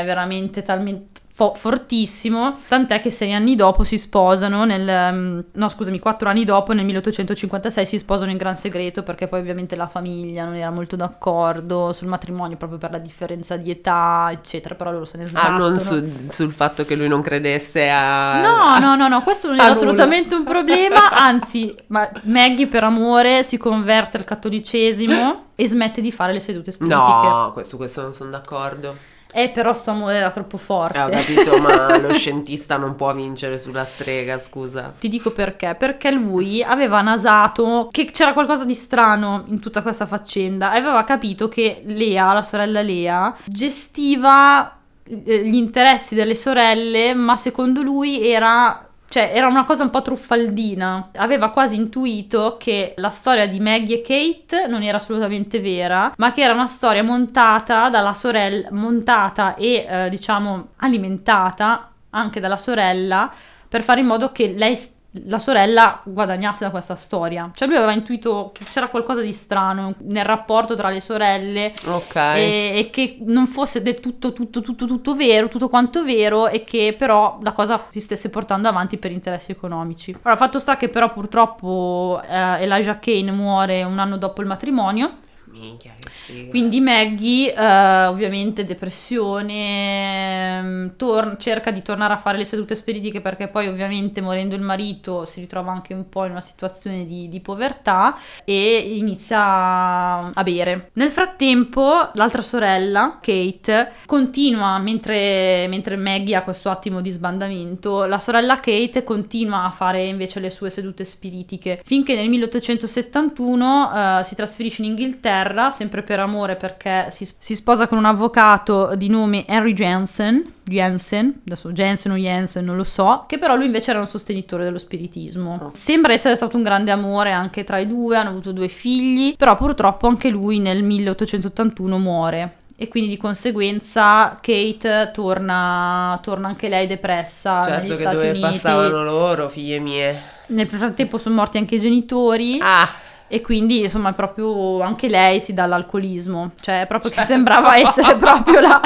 [0.00, 5.68] è veramente talmente fo- fortissimo, tant'è che sei anni dopo si sposano nel, mm, no
[5.68, 9.86] scusami, quattro anni dopo, nel 1856 si sposano in gran segreto perché poi ovviamente la
[9.86, 14.90] famiglia non era molto d'accordo sul matrimonio proprio per la differenza di età, eccetera, però
[14.92, 15.58] loro se ne Ah, sbattono.
[15.68, 18.40] non su- sul fatto che lui non credesse a...
[18.40, 23.42] No, no, no, no, questo non era assolutamente un problema, anzi, ma Maggie per amore
[23.42, 27.02] si converte al cattolicesimo e smette di fare le sedute spiritiche.
[27.28, 29.14] No, que- su questo non sono d'accordo.
[29.36, 30.96] Eh, però sto amore era troppo forte.
[30.96, 34.94] Eh, ho capito, ma lo scientista non può vincere sulla strega, scusa.
[34.98, 40.06] Ti dico perché, perché lui aveva nasato che c'era qualcosa di strano in tutta questa
[40.06, 40.70] faccenda.
[40.70, 47.82] Aveva capito che Lea, la sorella Lea, gestiva eh, gli interessi delle sorelle, ma secondo
[47.82, 51.10] lui era cioè era una cosa un po' truffaldina.
[51.16, 56.32] Aveva quasi intuito che la storia di Maggie e Kate non era assolutamente vera, ma
[56.32, 63.32] che era una storia montata dalla sorella, montata e eh, diciamo alimentata anche dalla sorella
[63.68, 64.78] per fare in modo che lei
[65.24, 67.50] la sorella guadagnasse da questa storia.
[67.54, 72.14] Cioè lui aveva intuito che c'era qualcosa di strano nel rapporto tra le sorelle Ok.
[72.14, 76.64] e, e che non fosse del tutto, tutto, tutto, tutto vero, tutto quanto vero e
[76.64, 80.16] che però la cosa si stesse portando avanti per interessi economici.
[80.22, 85.18] Allora, fatto sta che però purtroppo eh, Elijah Kane muore un anno dopo il matrimonio
[85.58, 86.50] Minchia, che sfiga.
[86.50, 93.20] quindi Maggie, eh, ovviamente depressione, ehm, tor- cerca di tornare a fare le sedute spiritiche
[93.20, 97.28] perché poi ovviamente morendo il marito si ritrova anche un po' in una situazione di,
[97.28, 100.90] di povertà e inizia a bere.
[100.94, 108.18] Nel frattempo l'altra sorella, Kate, continua mentre, mentre Maggie ha questo attimo di sbandamento, la
[108.18, 114.34] sorella Kate continua a fare invece le sue sedute spiritiche finché nel 1871 eh, si
[114.34, 119.44] trasferisce in Inghilterra sempre per amore perché si, si sposa con un avvocato di nome
[119.46, 124.00] Henry Jensen Jensen, adesso Jensen o Jensen non lo so, che però lui invece era
[124.00, 125.60] un sostenitore dello spiritismo.
[125.62, 125.70] Oh.
[125.74, 129.56] Sembra essere stato un grande amore anche tra i due, hanno avuto due figli, però
[129.56, 132.56] purtroppo anche lui nel 1881 muore.
[132.78, 138.28] E quindi di conseguenza Kate torna, torna anche lei depressa negli Certo che Stati dove
[138.30, 138.40] Uniti.
[138.40, 140.20] passavano loro, figlie mie.
[140.48, 142.58] Nel frattempo sono morti anche i genitori.
[142.60, 142.86] Ah,
[143.28, 146.52] E quindi, insomma, proprio anche lei si dà all'alcolismo.
[146.60, 148.80] Cioè, proprio che sembrava essere proprio la,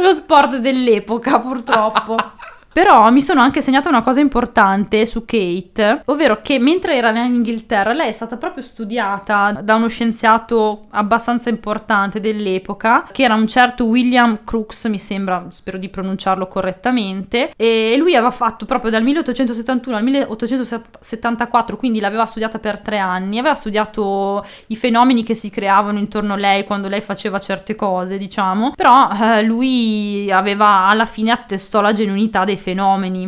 [0.00, 2.16] lo sport dell'epoca, purtroppo.
[2.76, 7.36] Però mi sono anche segnata una cosa importante su Kate, ovvero che mentre era in
[7.36, 13.46] Inghilterra lei è stata proprio studiata da uno scienziato abbastanza importante dell'epoca, che era un
[13.46, 19.02] certo William Crookes, mi sembra, spero di pronunciarlo correttamente, e lui aveva fatto proprio dal
[19.04, 25.48] 1871 al 1874, quindi l'aveva studiata per tre anni, aveva studiato i fenomeni che si
[25.48, 31.06] creavano intorno a lei quando lei faceva certe cose, diciamo, però eh, lui aveva alla
[31.06, 32.64] fine attestò la genuinità dei fenomeni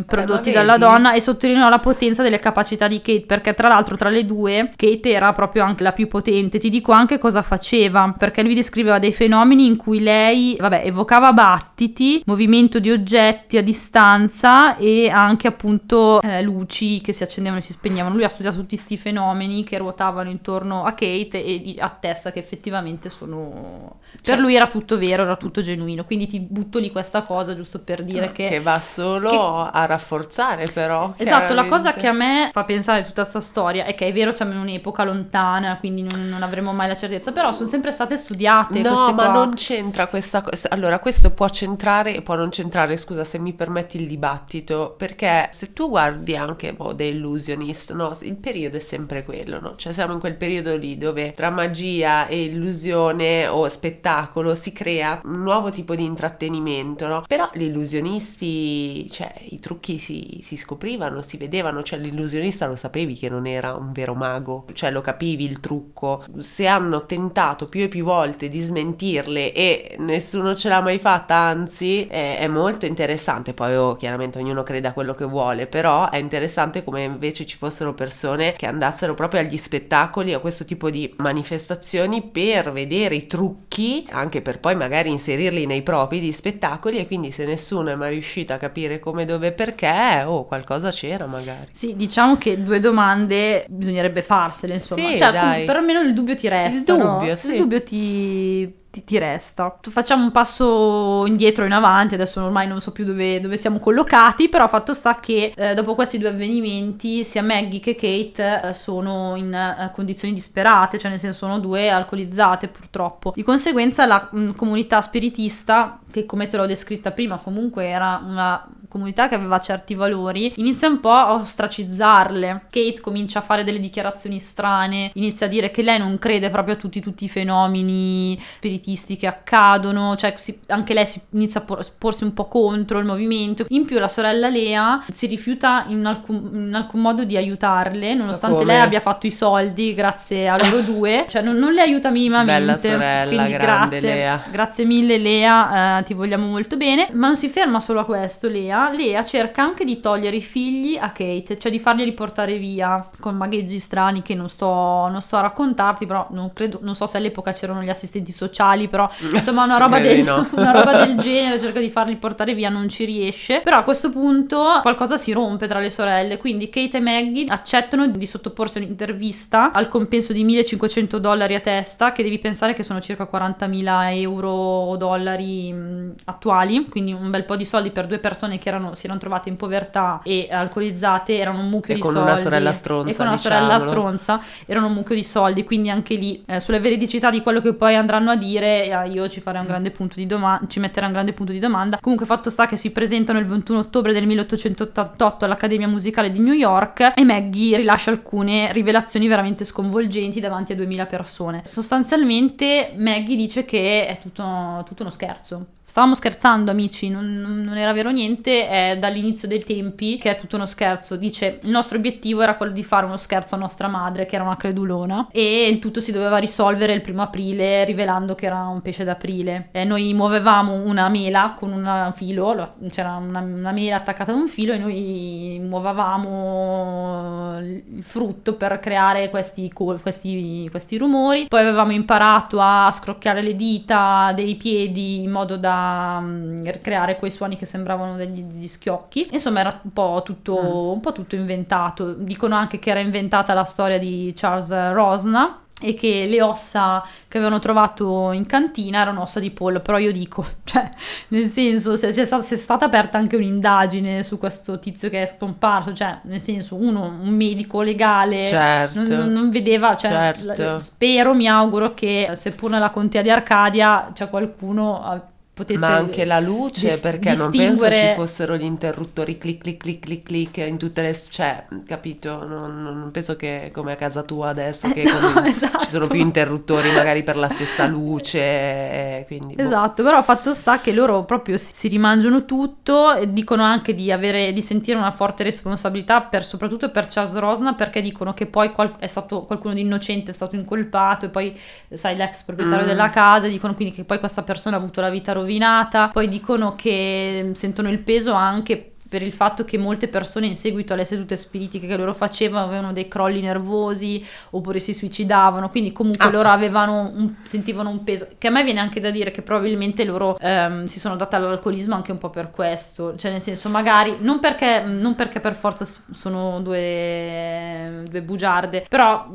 [0.05, 4.09] prodotti dalla donna e sottolineò la potenza delle capacità di Kate perché tra l'altro tra
[4.09, 6.59] le due Kate era proprio anche la più potente.
[6.59, 11.31] Ti dico anche cosa faceva perché lui descriveva dei fenomeni in cui lei vabbè evocava
[11.31, 17.63] battiti movimento di oggetti a distanza e anche appunto eh, luci che si accendevano e
[17.63, 18.15] si spegnevano.
[18.15, 23.09] Lui ha studiato tutti questi fenomeni che ruotavano intorno a Kate e attesta che effettivamente
[23.09, 26.03] sono cioè, per lui era tutto vero era tutto genuino.
[26.03, 29.69] Quindi ti butto lì questa cosa giusto per dire ah, che che va solo che...
[29.71, 31.13] a rafforzare però.
[31.17, 34.31] Esatto, la cosa che a me fa pensare tutta questa storia è che è vero
[34.31, 38.17] siamo in un'epoca lontana, quindi non, non avremo mai la certezza, però sono sempre state
[38.17, 38.79] studiate.
[38.81, 39.33] No, ma qua.
[39.33, 40.69] non c'entra questa cosa.
[40.71, 45.49] Allora, questo può centrare e può non centrare, scusa se mi permetti il dibattito, perché
[45.51, 48.17] se tu guardi anche boh, The Illusionist, no?
[48.21, 49.75] il periodo è sempre quello, no?
[49.75, 55.21] Cioè siamo in quel periodo lì dove tra magia e illusione o spettacolo si crea
[55.25, 57.23] un nuovo tipo di intrattenimento, no?
[57.27, 63.15] Però gli illusionisti, cioè i trucchi si, si, scoprivano, si vedevano, cioè l'illusionista lo sapevi
[63.15, 66.23] che non era un vero mago, cioè lo capivi il trucco.
[66.39, 71.35] Se hanno tentato più e più volte di smentirle e nessuno ce l'ha mai fatta,
[71.35, 76.09] anzi è, è molto interessante, poi oh, chiaramente ognuno crede a quello che vuole, però
[76.09, 80.89] è interessante come invece ci fossero persone che andassero proprio agli spettacoli, a questo tipo
[80.89, 86.97] di manifestazioni per vedere i trucchi, anche per poi magari inserirli nei propri di spettacoli
[86.97, 90.45] e quindi se nessuno è mai riuscito a capire come come, dove, perché, o oh,
[90.45, 91.67] qualcosa c'era magari.
[91.71, 95.09] Sì, diciamo che due domande bisognerebbe farsele, insomma.
[95.09, 95.65] Sì, cioè, dai.
[95.67, 96.93] almeno il dubbio ti resta.
[96.93, 97.35] Il dubbio, no?
[97.35, 97.51] sì.
[97.51, 99.77] Il dubbio ti, ti, ti, resta.
[99.81, 104.49] Facciamo un passo indietro in avanti, adesso ormai non so più dove, dove siamo collocati,
[104.49, 109.35] però fatto sta che eh, dopo questi due avvenimenti sia Maggie che Kate eh, sono
[109.35, 113.33] in eh, condizioni disperate, cioè nel senso sono due alcolizzate purtroppo.
[113.35, 118.19] Di conseguenza la mh, mm, comunità spiritista, che come te l'ho descritta prima comunque era
[118.23, 122.65] una comunità che aveva certi valori, inizia un po' a ostracizzarle.
[122.71, 126.73] Kate comincia a fare delle dichiarazioni strane, inizia a dire che lei non crede proprio
[126.73, 131.59] a tutti, tutti i fenomeni spiritisti spiritisti che accadono, cioè si, anche lei si inizia
[131.61, 133.65] a por- porsi un po' contro il movimento.
[133.69, 138.63] In più la sorella Lea si rifiuta in alcun, in alcun modo di aiutarle, nonostante
[138.63, 142.53] lei abbia fatto i soldi grazie a loro due, cioè non, non, le aiuta minimamente.
[142.53, 144.43] Bella sorella, Quindi grazie, Lea.
[144.49, 147.09] Grazie mille Lea, eh, ti vogliamo molto bene.
[147.11, 150.97] Ma non si ferma solo a questo Lea, Lea cerca anche di togliere i figli
[150.97, 154.65] a Kate, cioè di farglieli portare via con magheggi strani che non sto,
[155.09, 158.68] non sto a raccontarti, però non, credo, non so se all'epoca c'erano gli assistenti sociali
[158.69, 160.47] sociali, però insomma una roba, del, no.
[160.55, 163.61] una roba del genere, cerca di farli portare via, non ci riesce.
[163.61, 168.07] Però a questo punto qualcosa si rompe tra le sorelle, quindi Kate e Maggie accettano
[168.07, 172.83] di sottoporsi a un'intervista al compenso di 1500 dollari a testa, che devi pensare che
[172.83, 178.07] sono circa 40.000 euro o dollari mh, attuali, quindi un bel po' di soldi per
[178.07, 181.95] due persone che erano, si erano trovate in povertà e alcolizzate, erano un mucchio e
[181.95, 182.29] di con soldi.
[182.29, 183.65] Una sorella stronza, e con una diciamolo.
[183.65, 187.61] sorella stronza, erano un mucchio di soldi, quindi anche lì eh, sulla veridicità di quello
[187.61, 190.79] che poi andranno a dire dire, io ci farei un grande punto di domanda, ci
[190.79, 191.97] metterei un grande punto di domanda.
[191.99, 196.53] Comunque fatto sta che si presentano il 21 ottobre del 1888 all'Accademia Musicale di New
[196.53, 201.61] York e Maggie rilascia alcune rivelazioni veramente sconvolgenti davanti a 2000 persone.
[201.65, 207.25] Sostanzialmente Maggie dice che è tutto, tutto uno scherzo Stavamo scherzando, amici, non,
[207.65, 208.67] non, era vero niente.
[208.67, 211.15] È dall'inizio dei tempi che è tutto uno scherzo.
[211.15, 214.43] Dice: Il nostro obiettivo era quello di fare uno scherzo a nostra madre, che era
[214.43, 218.83] una credulona, e il tutto si doveva risolvere il primo aprile, rivelando che era un
[218.83, 219.69] pesce d'aprile.
[219.71, 224.47] E noi muovevamo una mela con un filo, c'era una, una mela attaccata ad un
[224.47, 231.47] filo, e noi muovevamo il frutto per creare questi, questi, questi rumori.
[231.47, 237.17] Poi avevamo imparato a scrocchiare le dita dei piedi in modo da a mm, creare
[237.17, 239.29] quei suoni che sembravano degli, degli schiocchi.
[239.31, 240.93] Insomma, era un po, tutto, mm.
[240.93, 242.13] un po' tutto inventato.
[242.13, 247.37] Dicono anche che era inventata la storia di Charles Rosna e che le ossa che
[247.37, 250.89] avevano trovato in cantina erano ossa di pollo, però io dico, cioè,
[251.29, 255.09] nel senso, se, se, è stata, se, è stata, aperta anche un'indagine su questo tizio
[255.09, 259.15] che è scomparso, cioè, nel senso, uno, un medico legale, certo.
[259.15, 260.79] non, non, vedeva, cioè, certo.
[260.79, 266.39] spero, mi auguro che seppur nella contea di Arcadia c'è qualcuno potesse ma anche la
[266.39, 270.77] luce dis- perché non penso ci fossero gli interruttori clic clic clic clic clic in
[270.77, 275.43] tutte le cioè capito non, non penso che come a casa tua adesso che no,
[275.43, 275.79] esatto.
[275.83, 279.63] ci sono più interruttori magari per la stessa luce quindi boh.
[279.63, 284.11] esatto però fatto sta che loro proprio si, si rimangiano tutto e dicono anche di
[284.13, 288.71] avere di sentire una forte responsabilità per, soprattutto per Charles Rosna perché dicono che poi
[288.71, 291.57] qual- è stato qualcuno di innocente è stato incolpato e poi
[291.93, 292.87] sai l'ex proprietario mm.
[292.87, 296.09] della casa dicono quindi che poi questa persona ha avuto la vita rovinata rovinata.
[296.09, 300.93] Poi dicono che sentono il peso anche per il fatto che molte persone in seguito
[300.93, 306.27] alle sedute spiritiche che loro facevano avevano dei crolli nervosi oppure si suicidavano, quindi comunque
[306.27, 306.29] ah.
[306.29, 310.03] loro avevano un, sentivano un peso, che a me viene anche da dire che probabilmente
[310.03, 314.17] loro ehm, si sono date all'alcolismo anche un po' per questo, cioè nel senso magari
[314.19, 319.27] non perché, non perché per forza sono due, due bugiarde, però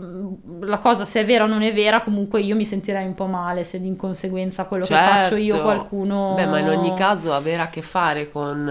[0.61, 3.27] la cosa se è vera o non è vera comunque io mi sentirei un po'
[3.27, 5.05] male se di conseguenza quello certo.
[5.05, 5.65] che faccio io certo.
[5.65, 6.35] qualcuno...
[6.37, 8.71] Beh ma in ogni caso avere a che fare con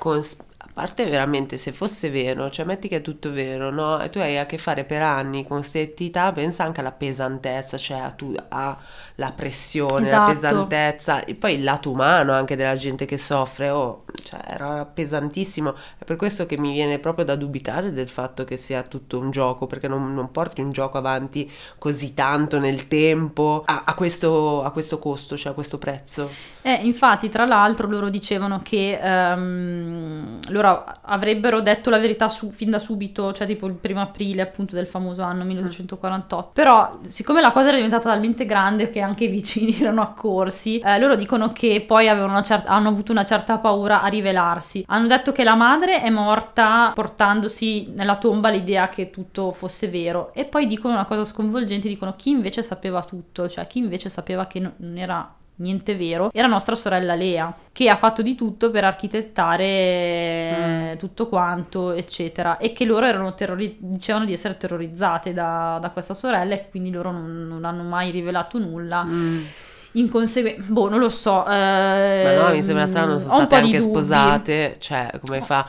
[0.00, 0.18] con,
[0.56, 4.00] a parte veramente se fosse vero, cioè metti che è tutto vero, no?
[4.00, 7.76] E tu hai a che fare per anni con queste entità, pensa anche alla pesantezza,
[7.76, 8.78] cioè a, tu, a
[9.20, 10.28] la pressione, esatto.
[10.28, 14.86] la pesantezza, e poi il lato umano anche della gente che soffre, oh, cioè era
[14.86, 15.74] pesantissimo.
[15.98, 19.30] È per questo che mi viene proprio da dubitare del fatto che sia tutto un
[19.30, 24.62] gioco, perché non, non porti un gioco avanti così tanto nel tempo a, a, questo,
[24.62, 26.30] a questo costo, cioè a questo prezzo.
[26.62, 32.70] Eh, infatti, tra l'altro, loro dicevano che um, loro avrebbero detto la verità su, fin
[32.70, 36.48] da subito, cioè tipo il primo aprile appunto del famoso anno 1248.
[36.48, 36.52] Mm.
[36.52, 40.98] Però, siccome la cosa era diventata talmente grande che anche i vicini erano accorsi, eh,
[40.98, 42.06] loro dicono che poi
[42.42, 44.84] certa, hanno avuto una certa paura a rivelarsi.
[44.88, 50.32] Hanno detto che la madre è morta portandosi nella tomba l'idea che tutto fosse vero.
[50.34, 54.46] E poi dicono una cosa sconvolgente: dicono chi invece sapeva tutto, cioè chi invece sapeva
[54.46, 58.84] che non era niente vero, era nostra sorella Lea, che ha fatto di tutto per
[58.84, 60.98] architettare mm.
[60.98, 66.14] tutto quanto, eccetera, e che loro erano terrori- dicevano di essere terrorizzate da, da, questa
[66.14, 69.04] sorella e quindi loro non, non hanno mai rivelato nulla.
[69.04, 69.44] Mm
[69.92, 71.44] in conseguenza, boh, non lo so.
[71.46, 75.66] Eh, Ma no, mi sembra strano, sono state anche sposate, cioè come fa,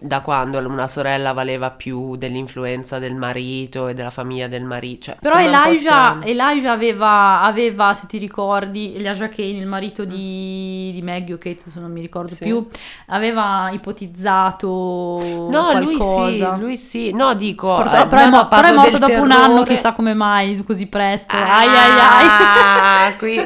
[0.00, 5.04] da quando una sorella valeva più dell'influenza del marito e della famiglia del marito.
[5.06, 11.02] Cioè, Però Elijah, Elijah aveva, aveva, se ti ricordi, Elijah Kane, il marito di, di
[11.02, 12.44] Maggie o Kate, se non mi ricordo sì.
[12.44, 12.66] più,
[13.06, 16.56] aveva ipotizzato No, qualcosa.
[16.56, 17.68] lui sì, lui sì, no dico...
[17.68, 19.26] Porto, eh, però, è, mo- però è morto dopo terrore.
[19.26, 21.34] un anno, chissà come mai, così presto.
[21.36, 23.16] Ah, ai ai ai.
[23.18, 23.45] qui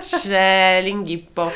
[0.00, 1.50] c'è l'inghippo.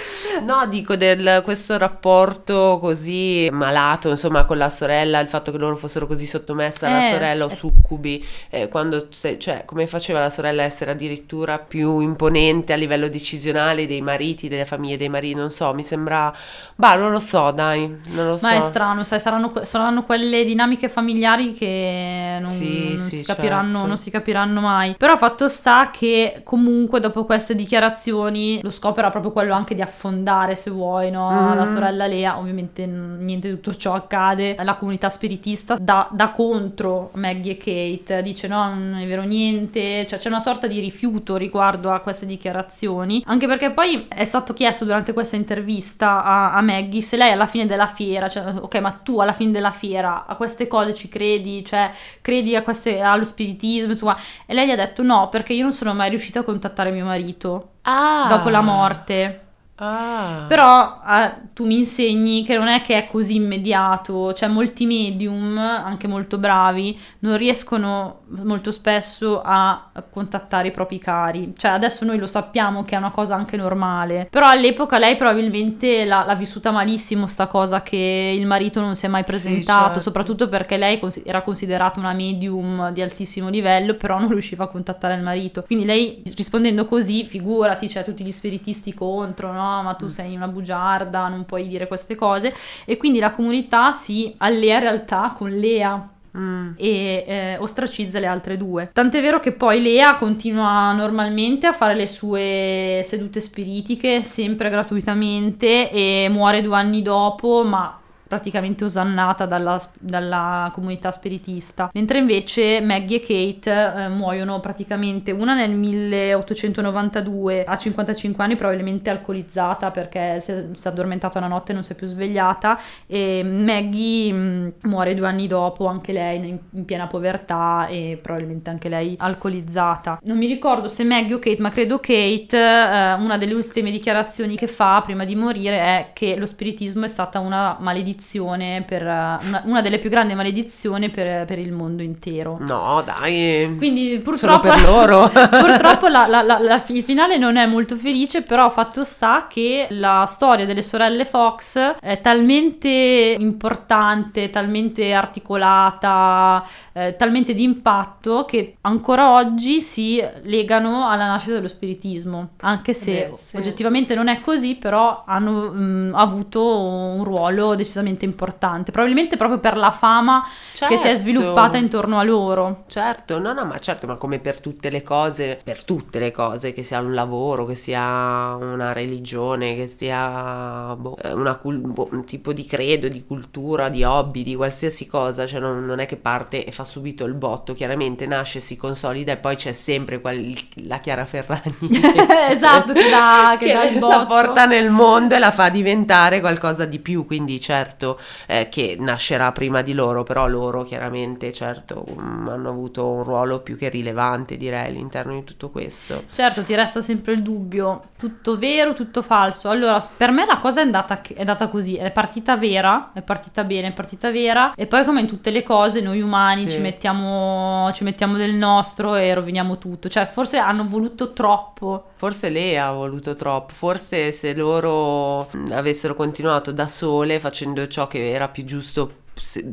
[0.44, 5.76] No, dico del questo rapporto così malato, insomma, con la sorella, il fatto che loro
[5.76, 7.54] fossero così sottomesse alla eh, sorella o eh.
[7.54, 12.76] succubi, eh, quando, se, cioè, come faceva la sorella a essere addirittura più imponente a
[12.76, 16.32] livello decisionale dei mariti, delle famiglie dei mariti, non so, mi sembra,
[16.74, 18.46] bah, non lo so, dai, non lo so.
[18.46, 23.24] Ma è strano, sai, saranno, saranno quelle dinamiche familiari che non, sì, non, sì, si
[23.24, 23.86] capiranno, certo.
[23.86, 24.94] non si capiranno mai.
[24.96, 29.74] Però fatto sta che comunque dopo queste dichiarazioni relazioni, lo scopo era proprio quello anche
[29.74, 31.30] di affondare, se vuoi, no?
[31.30, 31.56] mm.
[31.56, 32.38] la sorella Lea.
[32.38, 34.56] Ovviamente niente di tutto ciò accade.
[34.62, 40.06] La comunità spiritista da, da, contro Maggie e Kate, dice no, non è vero niente,
[40.06, 44.52] cioè c'è una sorta di rifiuto riguardo a queste dichiarazioni, anche perché poi è stato
[44.52, 48.74] chiesto durante questa intervista a, a Maggie se lei alla fine della fiera, cioè ok,
[48.76, 53.00] ma tu alla fine della fiera a queste cose ci credi, cioè credi a queste,
[53.00, 56.42] allo spiritismo, e lei gli ha detto no, perché io non sono mai riuscita a
[56.42, 58.28] contattare mio marito ah.
[58.28, 59.47] dopo la morte.
[59.78, 60.46] Ah.
[60.48, 65.56] Però eh, tu mi insegni che non è che è così immediato, cioè molti medium,
[65.56, 71.54] anche molto bravi, non riescono molto spesso a contattare i propri cari.
[71.56, 76.04] Cioè adesso noi lo sappiamo che è una cosa anche normale, però all'epoca lei probabilmente
[76.04, 79.84] l'ha, l'ha vissuta malissimo sta cosa che il marito non si è mai presentato, sì,
[79.84, 80.00] certo.
[80.00, 85.14] soprattutto perché lei era considerata una medium di altissimo livello, però non riusciva a contattare
[85.14, 85.62] il marito.
[85.62, 89.67] Quindi lei rispondendo così, figurati, cioè tutti gli spiritisti contro, no?
[89.82, 90.08] Ma tu mm.
[90.08, 92.54] sei una bugiarda, non puoi dire queste cose.
[92.84, 96.08] E quindi la comunità si allea in realtà con Lea
[96.38, 96.72] Mm.
[96.76, 98.90] e eh, ostracizza le altre due.
[98.92, 105.90] Tant'è vero che poi Lea continua normalmente a fare le sue sedute spiritiche sempre gratuitamente
[105.90, 107.97] e muore due anni dopo, ma
[108.28, 115.54] praticamente osannata dalla, dalla, comunità spiritista, mentre invece Maggie e Kate eh, muoiono praticamente una
[115.54, 121.72] nel 1892 a 55 anni probabilmente alcolizzata perché si è, si è addormentata una notte
[121.72, 126.12] e non si è più svegliata e Maggie mh, mm, muore due anni dopo anche
[126.12, 130.20] lei in, in, piena povertà e probabilmente anche lei alcolizzata.
[130.24, 134.56] Non mi ricordo se Maggie o Kate ma credo Kate eh, una delle ultime dichiarazioni
[134.56, 139.02] che fa prima di morire è che lo spiritismo è stata una maledizione maledizione per
[139.02, 142.58] una, una, delle più grandi maledizioni per, per, il mondo intero.
[142.60, 143.74] No, dai.
[143.78, 145.30] Quindi purtroppo per loro.
[145.30, 150.24] purtroppo la, la, la, il finale non è molto felice, però fatto sta che la
[150.26, 156.66] storia delle sorelle Fox è talmente importante, talmente articolata,
[156.98, 163.28] eh, talmente di impatto che ancora oggi si legano alla nascita dello spiritismo, anche se
[163.30, 163.56] Beh, sì.
[163.56, 169.60] oggettivamente non è così, però hanno mh, mm, avuto un ruolo decisamente importante, probabilmente proprio
[169.60, 170.92] per la fama certo.
[170.92, 171.22] che si è certo.
[171.22, 172.84] sviluppata intorno a loro.
[172.88, 176.72] Certo, no, no, ma certo, ma come per tutte le cose, per tutte le cose,
[176.72, 182.52] che sia un lavoro, che sia una religione, che sia boh, una, boh, un tipo
[182.52, 186.64] di credo, di cultura, di hobby, di qualsiasi cosa, cioè non, non, è che parte
[186.64, 190.98] e fa subito il botto, chiaramente nasce, si consolida e poi c'è sempre quel, la
[190.98, 192.00] Chiara Ferragni
[192.50, 194.16] esatto, che, dà, che, che dà il botto.
[194.16, 198.96] la porta nel mondo e la fa diventare qualcosa di più, quindi certo eh, che
[198.98, 203.88] nascerà prima di loro, però loro chiaramente certo um, hanno avuto un ruolo più che
[203.90, 206.24] rilevante direi all'interno di tutto questo.
[206.32, 209.68] Certo, ti resta sempre il dubbio, tutto vero, tutto falso.
[209.68, 213.64] Allora, per me la cosa è andata, è andata così, è partita vera, è partita
[213.64, 216.76] bene, è partita vera e poi come in tutte le cose noi umani sì.
[216.76, 222.10] ci, mettiamo, ci mettiamo del nostro e roviniamo tutto, cioè forse hanno voluto troppo.
[222.16, 228.30] Forse lei ha voluto troppo, forse se loro avessero continuato da sole facendo ciò che
[228.30, 229.26] era più giusto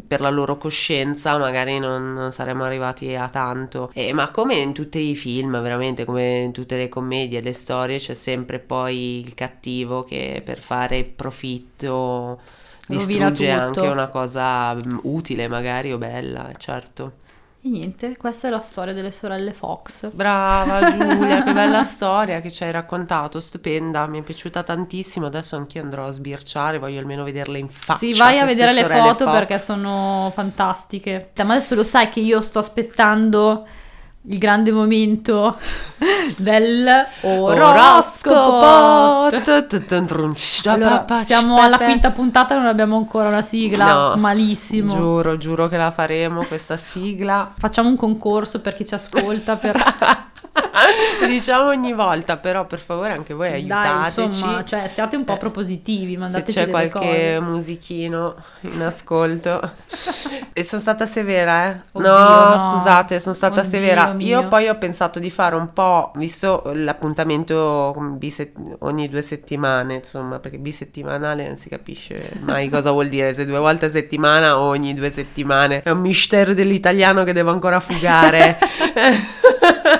[0.08, 3.89] per la loro coscienza magari non saremmo arrivati a tanto.
[3.93, 7.97] Eh, ma come in tutti i film veramente come in tutte le commedie le storie
[7.97, 12.39] c'è sempre poi il cattivo che per fare profitto
[12.88, 17.23] distrugge anche una cosa mm, utile magari o bella certo
[17.65, 20.11] e niente, questa è la storia delle sorelle Fox.
[20.11, 25.25] Brava Giulia, che bella storia che ci hai raccontato, stupenda, mi è piaciuta tantissimo.
[25.25, 27.97] Adesso anch'io andrò a sbirciare, voglio almeno vederle in faccia.
[27.97, 29.33] Sì, vai a vedere le foto Fox.
[29.33, 31.31] perché sono fantastiche.
[31.38, 33.65] Ma adesso lo sai che io sto aspettando
[34.28, 35.57] il grande momento
[36.38, 39.28] dell'oroscopo.
[40.65, 44.09] Allora, siamo alla quinta puntata e non abbiamo ancora una sigla.
[44.09, 44.93] No, Malissimo.
[44.93, 47.53] Giuro, giuro che la faremo questa sigla.
[47.57, 49.76] Facciamo un concorso per chi ci ascolta per
[51.28, 54.15] diciamo ogni volta, però per favore anche voi aiutateci.
[54.15, 57.39] Dai, insomma, cioè siate un po' eh, propositivi, mandateci Se c'è qualche cose.
[57.41, 59.61] musichino in ascolto.
[60.53, 61.82] e sono stata severa, eh?
[61.91, 64.14] Oddio, no, no, scusate, sono stata Oddio severa.
[64.16, 64.41] Mio.
[64.41, 70.39] Io poi ho pensato di fare un po', visto l'appuntamento biset- ogni due settimane, insomma,
[70.39, 74.68] perché bisettimanale non si capisce mai cosa vuol dire, se due volte a settimana o
[74.68, 75.84] ogni due settimane.
[75.84, 78.57] È un mistero dell'italiano che devo ancora fugare.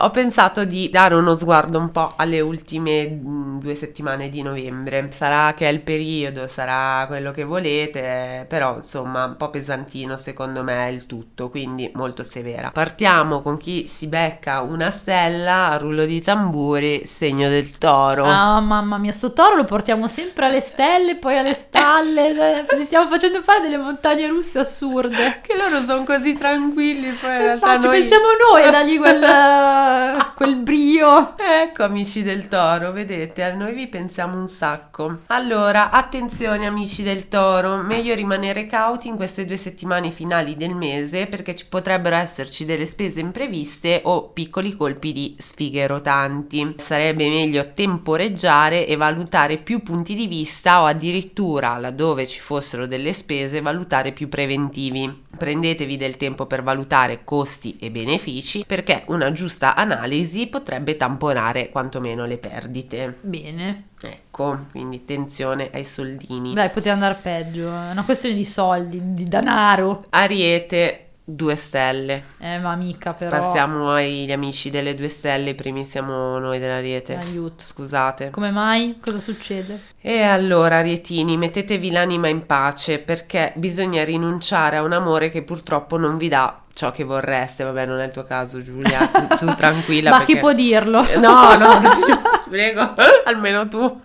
[0.00, 5.10] ho pensato di dare uno sguardo un po' alle ultime mm, due settimane di novembre.
[5.12, 10.62] Sarà che è il periodo, sarà quello che volete, però insomma un po' pesantino secondo
[10.62, 12.70] me è il tutto, quindi molto severa.
[12.70, 18.24] Partiamo con chi si becca una stella, rullo di tamburi, segno del toro.
[18.24, 22.66] Ah, mamma mia, sto toro lo portiamo sempre alle stelle, poi alle stalle.
[22.76, 25.40] Ci stiamo facendo fare delle montagne russe assurde.
[25.42, 27.98] Che loro sono così tranquilli, poi in realtà noi...
[27.98, 29.20] pensiamo noi a dargli quel
[30.34, 31.34] quel brio.
[31.36, 35.20] Ecco amici del toro, vedete, a noi vi pensiamo un sacco.
[35.26, 41.26] Allora, attenzione amici del toro, meglio rimanere cauti in queste due settimane finali del mese
[41.26, 46.74] perché ci potrebbero esserci delle spese impreviste o piccoli colpi di sfighe rotanti.
[46.78, 53.12] Sarebbe meglio temporeggiare e valutare più punti di vista o addirittura, laddove ci fossero delle
[53.12, 55.26] spese, valutare più preventivi.
[55.36, 62.26] Prendetevi del tempo per valutare costi e benefici perché una giusta analisi potrebbe tamponare quantomeno
[62.26, 63.18] le perdite.
[63.20, 63.88] Bene.
[64.00, 66.54] Ecco, quindi attenzione ai soldini.
[66.54, 70.04] Dai, poteva andare peggio, è una questione di soldi, di denaro.
[70.10, 72.22] Ariete, Due stelle.
[72.38, 73.38] Eh, ma mica però.
[73.38, 77.18] Passiamo agli amici delle due stelle, i primi siamo noi dell'Ariete.
[77.18, 77.64] Aiuto.
[77.66, 78.30] Scusate.
[78.30, 78.96] Come mai?
[78.98, 79.78] Cosa succede?
[80.00, 85.98] E allora, Arietini, mettetevi l'anima in pace perché bisogna rinunciare a un amore che purtroppo
[85.98, 87.64] non vi dà ciò che vorreste.
[87.64, 89.08] Vabbè, non è il tuo caso, Giulia.
[89.08, 90.10] Tu, tu tranquilla.
[90.10, 90.34] ma perché...
[90.34, 91.04] chi può dirlo?
[91.16, 92.94] No, no, no, prego,
[93.24, 94.00] almeno tu.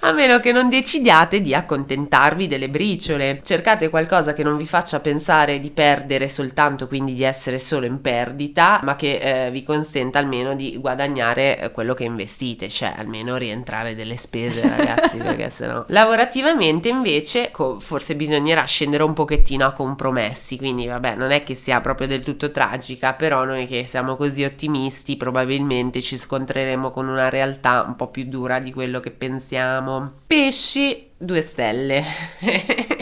[0.00, 3.40] A meno che non decidiate di accontentarvi delle briciole.
[3.42, 8.02] Cercate qualcosa che non vi faccia pensare di perdere soltanto, quindi di essere solo in
[8.02, 13.36] perdita, ma che eh, vi consenta almeno di guadagnare eh, quello che investite, cioè almeno
[13.36, 15.84] rientrare delle spese, ragazzi, perché sennò.
[15.88, 21.54] Lavorativamente invece co- forse bisognerà scendere un pochettino a compromessi, quindi vabbè, non è che
[21.54, 27.08] sia proprio del tutto tragica, però noi che siamo così ottimisti probabilmente ci scontreremo con
[27.08, 30.12] una realtà un po' più dura di quello che pensiamo.
[30.26, 32.04] Pesci, due stelle.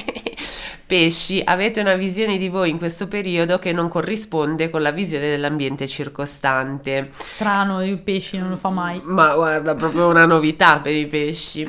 [0.93, 5.31] Pesci, avete una visione di voi in questo periodo che non corrisponde con la visione
[5.31, 7.09] dell'ambiente circostante.
[7.11, 9.01] Strano, i pesci non lo fa mai.
[9.03, 11.67] Ma guarda, proprio una novità per i pesci.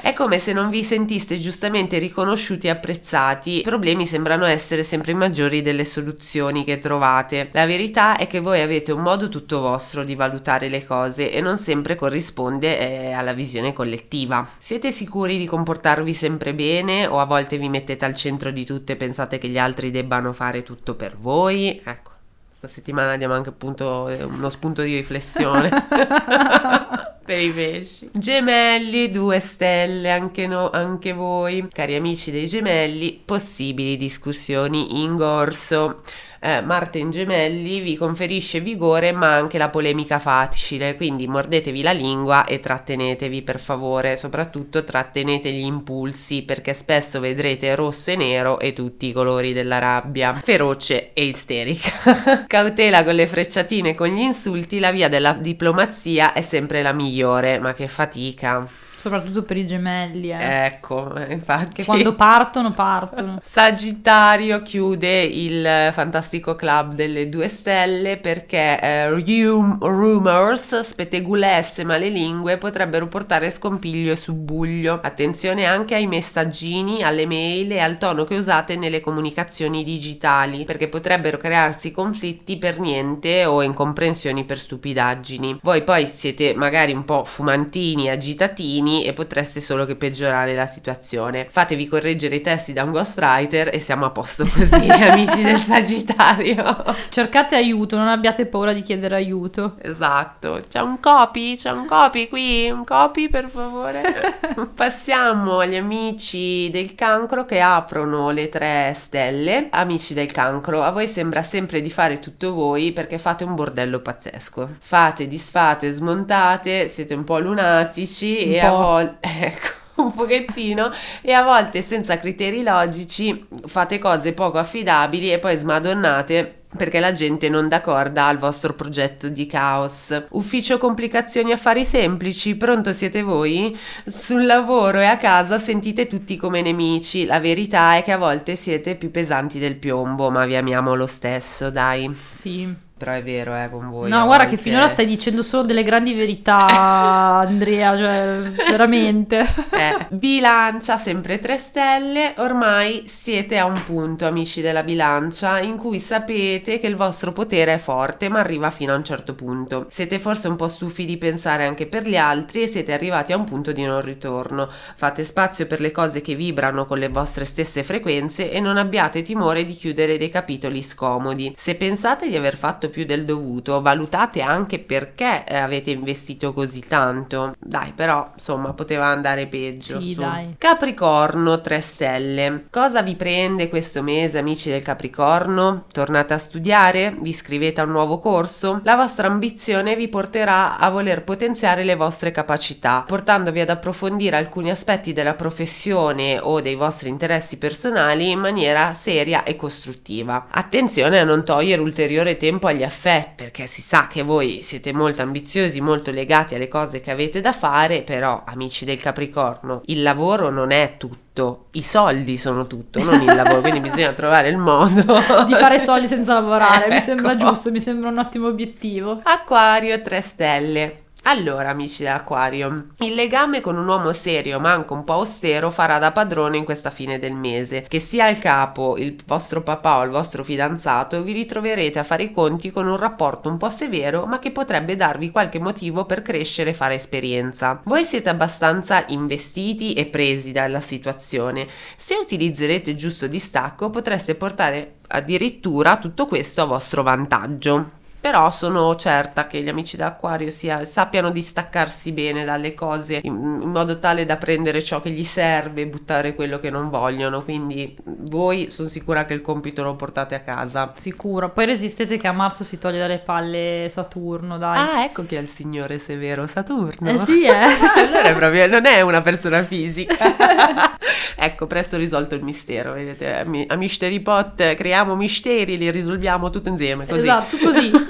[0.00, 3.58] È come se non vi sentiste giustamente riconosciuti e apprezzati.
[3.58, 7.48] I problemi sembrano essere sempre maggiori delle soluzioni che trovate.
[7.50, 11.40] La verità è che voi avete un modo tutto vostro di valutare le cose e
[11.40, 14.48] non sempre corrisponde eh, alla visione collettiva.
[14.58, 18.92] Siete sicuri di comportarvi sempre bene o a volte vi mettete al centro di tutto
[18.92, 21.80] e pensate che gli altri debbano fare tutto per voi?
[21.84, 22.10] Ecco.
[22.48, 25.70] Questa settimana diamo anche appunto eh, uno spunto di riflessione
[27.24, 28.10] per i pesci.
[28.12, 31.66] Gemelli, due stelle, anche, no, anche voi.
[31.72, 36.02] Cari amici dei gemelli, possibili discussioni in corso
[36.42, 41.92] eh, Marte in gemelli vi conferisce vigore ma anche la polemica facile, quindi mordetevi la
[41.92, 48.58] lingua e trattenetevi per favore, soprattutto trattenete gli impulsi perché spesso vedrete rosso e nero
[48.58, 51.90] e tutti i colori della rabbia, feroce e isterica.
[52.48, 56.92] Cautela con le frecciatine e con gli insulti, la via della diplomazia è sempre la
[56.92, 58.66] migliore, ma che fatica.
[59.00, 60.36] Soprattutto per i gemelli, eh.
[60.66, 61.72] Ecco, infatti.
[61.72, 63.40] Che quando partono, partono.
[63.42, 73.06] Sagittario chiude il fantastico club delle due stelle perché eh, rum- rumors, spettegulesse, malelingue potrebbero
[73.06, 75.00] portare scompiglio e subbuglio.
[75.02, 80.88] Attenzione anche ai messaggini, alle mail e al tono che usate nelle comunicazioni digitali perché
[80.88, 85.60] potrebbero crearsi conflitti per niente o incomprensioni per stupidaggini.
[85.62, 91.46] Voi poi siete magari un po' fumantini, agitatini e potreste solo che peggiorare la situazione.
[91.50, 96.84] Fatevi correggere i testi da un ghostwriter e siamo a posto così, amici del Sagittario.
[97.08, 99.76] Cercate aiuto, non abbiate paura di chiedere aiuto.
[99.80, 100.60] Esatto.
[100.68, 101.56] C'è un copy?
[101.56, 102.70] C'è un copy qui?
[102.70, 104.02] Un copy per favore?
[104.74, 109.68] Passiamo agli amici del cancro che aprono le tre stelle.
[109.70, 114.00] Amici del cancro, a voi sembra sempre di fare tutto voi perché fate un bordello
[114.00, 114.68] pazzesco.
[114.80, 118.76] Fate, disfate, smontate, siete un po' lunatici Un e po'.
[119.20, 119.78] Ecco.
[120.00, 126.60] Un pochettino e a volte senza criteri logici fate cose poco affidabili e poi smadonnate
[126.76, 130.26] perché la gente non d'accorda al vostro progetto di caos.
[130.30, 133.76] Ufficio complicazioni affari semplici, pronto siete voi?
[134.06, 137.26] Sul lavoro e a casa sentite tutti come nemici.
[137.26, 141.06] La verità è che a volte siete più pesanti del piombo, ma vi amiamo lo
[141.06, 142.14] stesso, dai.
[142.30, 142.88] Sì.
[143.00, 144.10] Però è vero, eh, con voi.
[144.10, 146.66] No, guarda che volte- finora stai dicendo solo delle grandi verità,
[147.40, 149.38] Andrea, cioè veramente.
[149.40, 155.98] Eh, bilancia sempre 3 stelle, ormai siete a un punto, amici della bilancia, in cui
[155.98, 159.86] sapete che il vostro potere è forte, ma arriva fino a un certo punto.
[159.88, 163.38] Siete forse un po' stufi di pensare anche per gli altri e siete arrivati a
[163.38, 164.68] un punto di non ritorno.
[164.94, 169.22] Fate spazio per le cose che vibrano con le vostre stesse frequenze e non abbiate
[169.22, 171.54] timore di chiudere dei capitoli scomodi.
[171.56, 176.80] Se pensate di aver fatto più del dovuto, valutate anche perché eh, avete investito così
[176.86, 177.54] tanto.
[177.58, 180.00] Dai, però, insomma, poteva andare peggio.
[180.00, 180.18] Sì.
[180.58, 182.64] Capricorno 3 stelle.
[182.70, 185.84] Cosa vi prende questo mese, amici del Capricorno?
[185.92, 187.16] Tornate a studiare?
[187.18, 188.80] Vi iscrivete a un nuovo corso?
[188.84, 194.70] La vostra ambizione vi porterà a voler potenziare le vostre capacità, portandovi ad approfondire alcuni
[194.70, 200.46] aspetti della professione o dei vostri interessi personali in maniera seria e costruttiva.
[200.50, 205.22] Attenzione a non togliere ulteriore tempo agli affetti, perché si sa che voi siete molto
[205.22, 210.50] ambiziosi, molto legati alle cose che avete da fare, però amici del Capricorno, il lavoro
[210.50, 215.02] non è tutto, i soldi sono tutto, non il lavoro, quindi bisogna trovare il modo
[215.46, 217.04] Di fare soldi senza lavorare, mi Ecco.
[217.04, 219.20] sembra giusto, mi sembra un ottimo obiettivo.
[219.22, 221.02] Acquario 3 stelle.
[221.24, 225.98] Allora, amici dell'Aquario, il legame con un uomo serio ma anche un po' austero farà
[225.98, 227.84] da padrone in questa fine del mese.
[227.86, 232.24] Che sia il capo, il vostro papà o il vostro fidanzato, vi ritroverete a fare
[232.24, 236.22] i conti con un rapporto un po' severo ma che potrebbe darvi qualche motivo per
[236.22, 237.80] crescere e fare esperienza.
[237.84, 241.68] Voi siete abbastanza investiti e presi dalla situazione.
[241.96, 247.98] Se utilizzerete il giusto distacco potreste portare addirittura tutto questo a vostro vantaggio.
[248.20, 253.70] Però sono certa che gli amici d'Acquario sia, sappiano distaccarsi bene dalle cose in, in,
[253.70, 257.42] modo tale da prendere ciò che gli serve e buttare quello che non vogliono.
[257.42, 260.92] Quindi voi sono sicura che il compito lo portate a casa.
[260.96, 261.48] Sicuro.
[261.48, 264.76] Poi resistete che a marzo si toglie dalle palle Saturno, dai.
[264.76, 267.08] Ah, ecco che è il signore severo Saturno.
[267.08, 267.52] Eh sì, eh.
[267.96, 270.14] allora è proprio, non è una persona fisica.
[271.36, 273.46] ecco, presto risolto il mistero, vedete?
[273.66, 277.20] A Mystery Pot creiamo misteri, li risolviamo tutto insieme, così.
[277.20, 277.90] Esatto, così.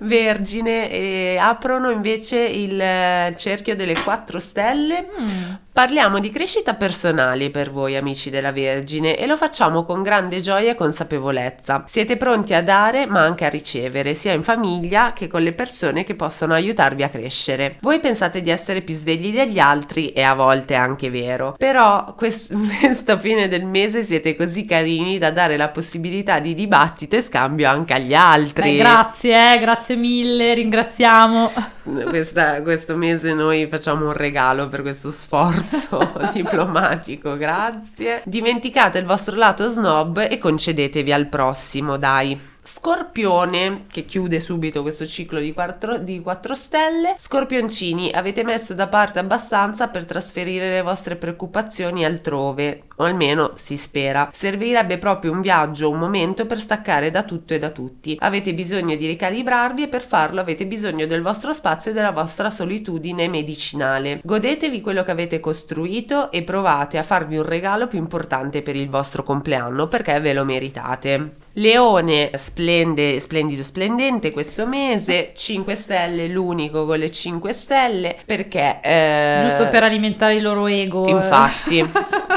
[0.00, 5.08] Vergine e aprono invece il cerchio delle quattro stelle.
[5.20, 5.52] Mm.
[5.72, 10.72] Parliamo di crescita personale per voi amici della Vergine e lo facciamo con grande gioia
[10.72, 11.84] e consapevolezza.
[11.86, 16.02] Siete pronti a dare ma anche a ricevere, sia in famiglia che con le persone
[16.02, 17.76] che possono aiutarvi a crescere.
[17.82, 22.14] Voi pensate di essere più svegli degli altri e a volte è anche vero, però
[22.16, 27.22] quest- questa fine del mese siete così carini da dare la possibilità di dibattito e
[27.22, 28.74] scambio anche agli altri.
[28.74, 31.52] Eh, grazie, eh, grazie mille, ringraziamo.
[32.10, 38.22] Questa, questo mese noi facciamo un regalo per questo sforzo sforzo diplomatico, grazie.
[38.24, 42.49] Dimenticate il vostro lato snob e concedetevi al prossimo, dai.
[42.62, 47.16] Scorpione, che chiude subito questo ciclo di 4, di 4 stelle.
[47.18, 53.76] Scorpioncini, avete messo da parte abbastanza per trasferire le vostre preoccupazioni altrove, o almeno si
[53.76, 54.30] spera.
[54.32, 58.16] Servirebbe proprio un viaggio, un momento per staccare da tutto e da tutti.
[58.20, 62.50] Avete bisogno di ricalibrarvi e per farlo avete bisogno del vostro spazio e della vostra
[62.50, 64.20] solitudine medicinale.
[64.22, 68.90] Godetevi quello che avete costruito e provate a farvi un regalo più importante per il
[68.90, 71.39] vostro compleanno perché ve lo meritate.
[71.54, 78.78] Leone splende, splendido splendente questo mese, 5 stelle, l'unico con le 5 stelle, perché...
[78.80, 81.08] Eh, Giusto per alimentare il loro ego.
[81.08, 81.78] Infatti,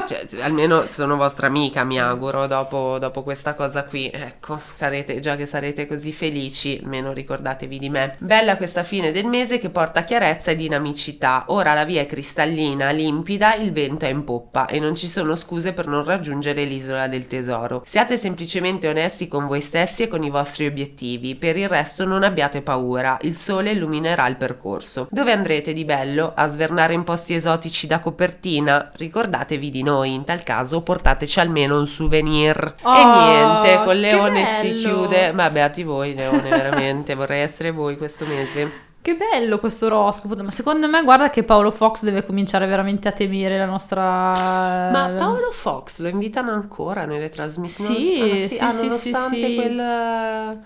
[0.07, 4.09] cioè, almeno sono vostra amica, mi auguro, dopo, dopo, questa cosa qui.
[4.11, 8.15] Ecco, sarete, già che sarete così felici, almeno ricordatevi di me.
[8.17, 11.45] Bella questa fine del mese che porta chiarezza e dinamicità.
[11.49, 15.35] Ora la via è cristallina, limpida, il vento è in poppa e non ci sono
[15.35, 17.83] scuse per non raggiungere l'isola del tesoro.
[17.85, 21.35] Siate semplicemente onesti onesti con voi stessi e con i vostri obiettivi.
[21.35, 25.07] Per il resto non abbiate paura, il sole illuminerà il percorso.
[25.11, 26.31] Dove andrete di bello?
[26.33, 28.91] A svernare in posti esotici da copertina?
[28.95, 32.75] Ricordatevi di noi, in tal caso portateci almeno un souvenir.
[32.81, 35.33] Oh, e niente, con Leone si chiude.
[35.33, 38.91] Ma beati voi, Leone, veramente, vorrei essere voi questo mese.
[39.03, 43.11] Che bello questo oroscopo, ma secondo me guarda che Paolo Fox deve cominciare veramente a
[43.11, 43.99] temere la nostra...
[43.99, 47.97] Ma Paolo Fox lo invitano ancora nelle trasmissioni?
[47.97, 49.55] Sì, ah, sì, sì, ah, sì, nonostante sì, sì.
[49.55, 50.61] quel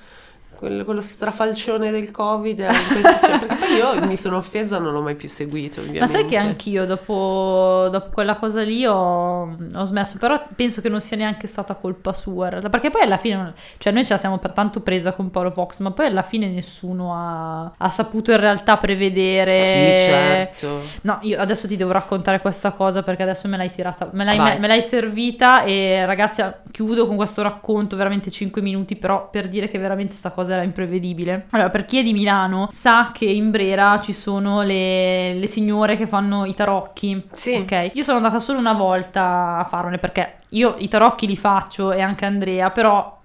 [0.58, 2.70] quello, quello strafalcione del covid eh,
[3.22, 6.00] cioè, perché poi io mi sono offesa non l'ho mai più seguito ovviamente.
[6.00, 10.90] ma sai che anch'io dopo, dopo quella cosa lì ho, ho, smesso però penso che
[10.90, 14.40] non sia neanche stata colpa sua perché poi alla fine cioè noi ce la siamo
[14.40, 18.78] tanto presa con Paolo Fox ma poi alla fine nessuno ha, ha saputo in realtà
[18.78, 23.70] prevedere sì certo no io adesso ti devo raccontare questa cosa perché adesso me l'hai
[23.70, 28.60] tirata me l'hai, me, me l'hai servita e ragazzi chiudo con questo racconto veramente 5
[28.62, 31.46] minuti però per dire che veramente sta cosa cosa era imprevedibile.
[31.52, 35.98] Allora, per chi è di Milano sa che in Brera ci sono le, le signore
[35.98, 37.28] che fanno i tarocchi.
[37.34, 37.56] Sì.
[37.56, 37.92] Ok.
[37.94, 42.02] Io sono andata solo una volta a farne perché io i tarocchi li faccio e
[42.02, 43.17] anche Andrea, però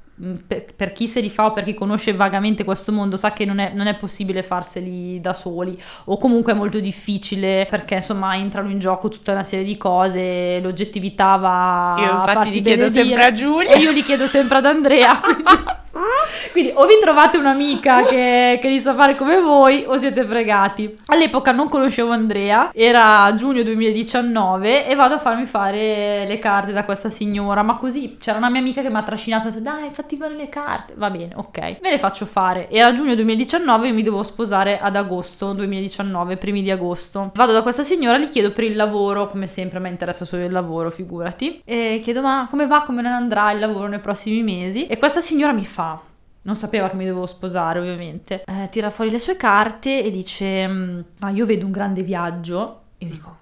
[0.46, 3.44] per, per, chi se li fa o per chi conosce vagamente questo mondo sa che
[3.44, 5.76] non è, non è, possibile farseli da soli.
[6.04, 10.60] O comunque è molto difficile perché insomma entrano in gioco tutta una serie di cose
[10.60, 13.72] l'oggettività va io infatti li chiedo sempre a Giulia.
[13.72, 15.20] E io li chiedo sempre ad Andrea
[15.92, 20.24] quindi, quindi o vi trovate un'amica che, che li sa fare come voi o siete
[20.24, 20.98] fregati.
[21.06, 26.84] All'epoca non conoscevo Andrea era giugno 2019 e vado a farmi fare le carte da
[26.84, 27.62] questa signora.
[27.62, 30.11] Ma così c'era una mia amica che mi ha trascinato e ha detto dai fatti
[30.16, 30.94] fare le carte.
[30.96, 31.58] Va bene, ok.
[31.80, 32.68] Me le faccio fare.
[32.70, 37.30] Era giugno 2019 e mi devo sposare ad agosto 2019, primi di agosto.
[37.34, 40.52] Vado da questa signora, gli chiedo per il lavoro, come sempre mi interessa solo il
[40.52, 41.62] lavoro, figurati.
[41.64, 44.86] E chiedo ma come va, come non andrà il lavoro nei prossimi mesi?
[44.86, 46.00] E questa signora mi fa
[46.44, 50.66] non sapeva che mi dovevo sposare ovviamente, eh, tira fuori le sue carte e dice,
[50.66, 52.80] mm, ma io vedo un grande viaggio.
[52.98, 53.36] Io dico,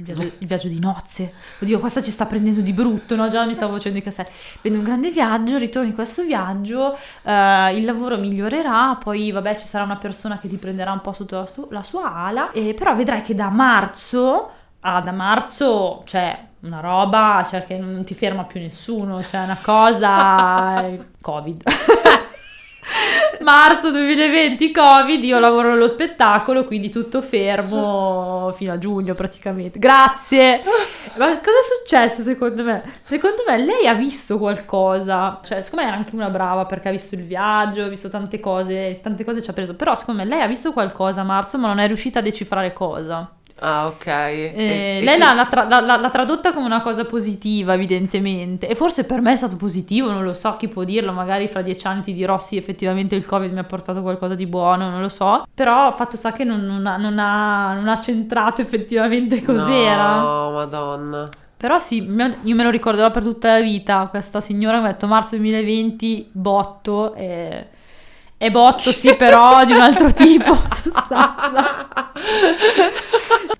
[0.00, 1.32] il viaggio, il viaggio di nozze.
[1.60, 3.28] Oddio, questa ci sta prendendo di brutto, no?
[3.28, 4.28] Già mi stavo facendo i castelli.
[4.62, 9.66] Vedi un grande viaggio, ritorni in questo viaggio, eh, il lavoro migliorerà, poi vabbè ci
[9.66, 12.74] sarà una persona che ti prenderà un po' sotto la, su- la sua ala, e
[12.74, 18.14] però vedrai che da marzo, ah, da marzo, cioè una roba, cioè che non ti
[18.14, 20.98] ferma più nessuno, cioè una cosa...
[21.20, 21.62] Covid.
[23.40, 29.78] Marzo 2020 Covid, io lavoro nello spettacolo, quindi tutto fermo fino a giugno praticamente.
[29.78, 30.62] Grazie.
[31.16, 32.82] Ma cosa è successo secondo me?
[33.02, 36.92] Secondo me lei ha visto qualcosa, cioè secondo me è anche una brava perché ha
[36.92, 40.28] visto il viaggio, ha visto tante cose, tante cose ci ha preso, però secondo me
[40.28, 43.30] lei ha visto qualcosa a marzo ma non è riuscita a decifrare cosa.
[43.62, 44.06] Ah, ok.
[44.06, 48.66] Eh, E- e lei tu- l'ha, tra- l'ha- l'ha tradotta come una cosa positiva, evidentemente.
[48.66, 51.12] E forse per me è stato positivo, non lo so, chi può dirlo.
[51.12, 54.46] Magari fra dieci anni ti dirò sì, effettivamente il Covid mi ha portato qualcosa di
[54.46, 55.44] buono, non lo so.
[55.54, 60.20] Però fatto sta che non, non ha, non ha- non ha centrato effettivamente cos'era.
[60.22, 61.28] No, madonna.
[61.56, 62.02] Però sì,
[62.42, 64.06] io me lo ricorderò per tutta la vita.
[64.08, 67.12] Questa signora mi ha detto marzo 2020, botto.
[67.14, 67.66] E...
[68.42, 70.56] È botto, sì, però di un altro tipo.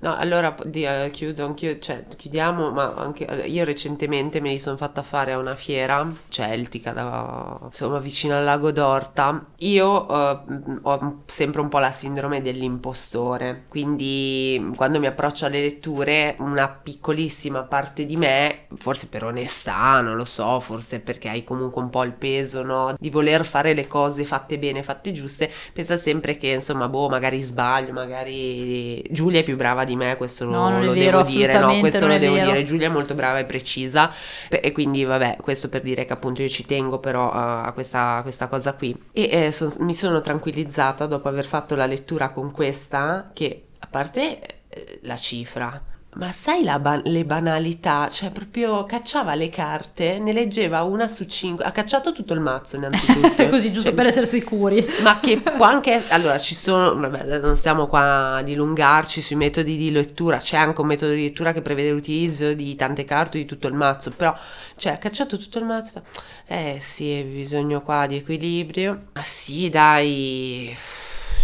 [0.02, 4.58] No, allora di- eh, chiudo anch'io, cioè chiudiamo, ma anche eh, io recentemente me li
[4.58, 9.48] sono fatta fare a una fiera celtica, da, insomma vicino al lago d'Orta.
[9.58, 10.38] Io eh,
[10.82, 17.62] ho sempre un po' la sindrome dell'impostore, quindi quando mi approccio alle letture una piccolissima
[17.64, 22.04] parte di me, forse per onestà, non lo so, forse perché hai comunque un po'
[22.04, 26.48] il peso, no, di voler fare le cose fatte bene, fatte giuste, pensa sempre che
[26.48, 30.84] insomma, boh, magari sbaglio, magari Giulia è più brava di me, questo lo, No, è
[30.84, 32.46] lo vero, devo dire, no, questo lo devo vero.
[32.46, 34.12] dire, Giulia è molto brava e precisa
[34.48, 38.16] e quindi vabbè, questo per dire che appunto io ci tengo però uh, a questa,
[38.16, 42.30] a questa cosa qui e eh, son- mi sono tranquillizzata dopo aver fatto la lettura
[42.30, 45.82] con questa che a parte eh, la cifra
[46.14, 48.08] ma sai ba- le banalità?
[48.10, 51.64] Cioè, proprio cacciava le carte, ne leggeva una su cinque.
[51.64, 53.48] Ha cacciato tutto il mazzo, innanzitutto.
[53.50, 54.84] Così, giusto Cioè, per essere sicuri.
[55.02, 59.76] ma che può anche allora ci sono vabbè non stiamo qua a dilungarci sui metodi
[59.76, 63.44] di lettura c'è anche un metodo di lettura che prevede l'utilizzo di tante carte di
[63.44, 64.34] tutto il mazzo però
[64.76, 66.02] cioè ha cacciato tutto il mazzo
[66.46, 70.76] eh sì bisogno qua di equilibrio ma sì dai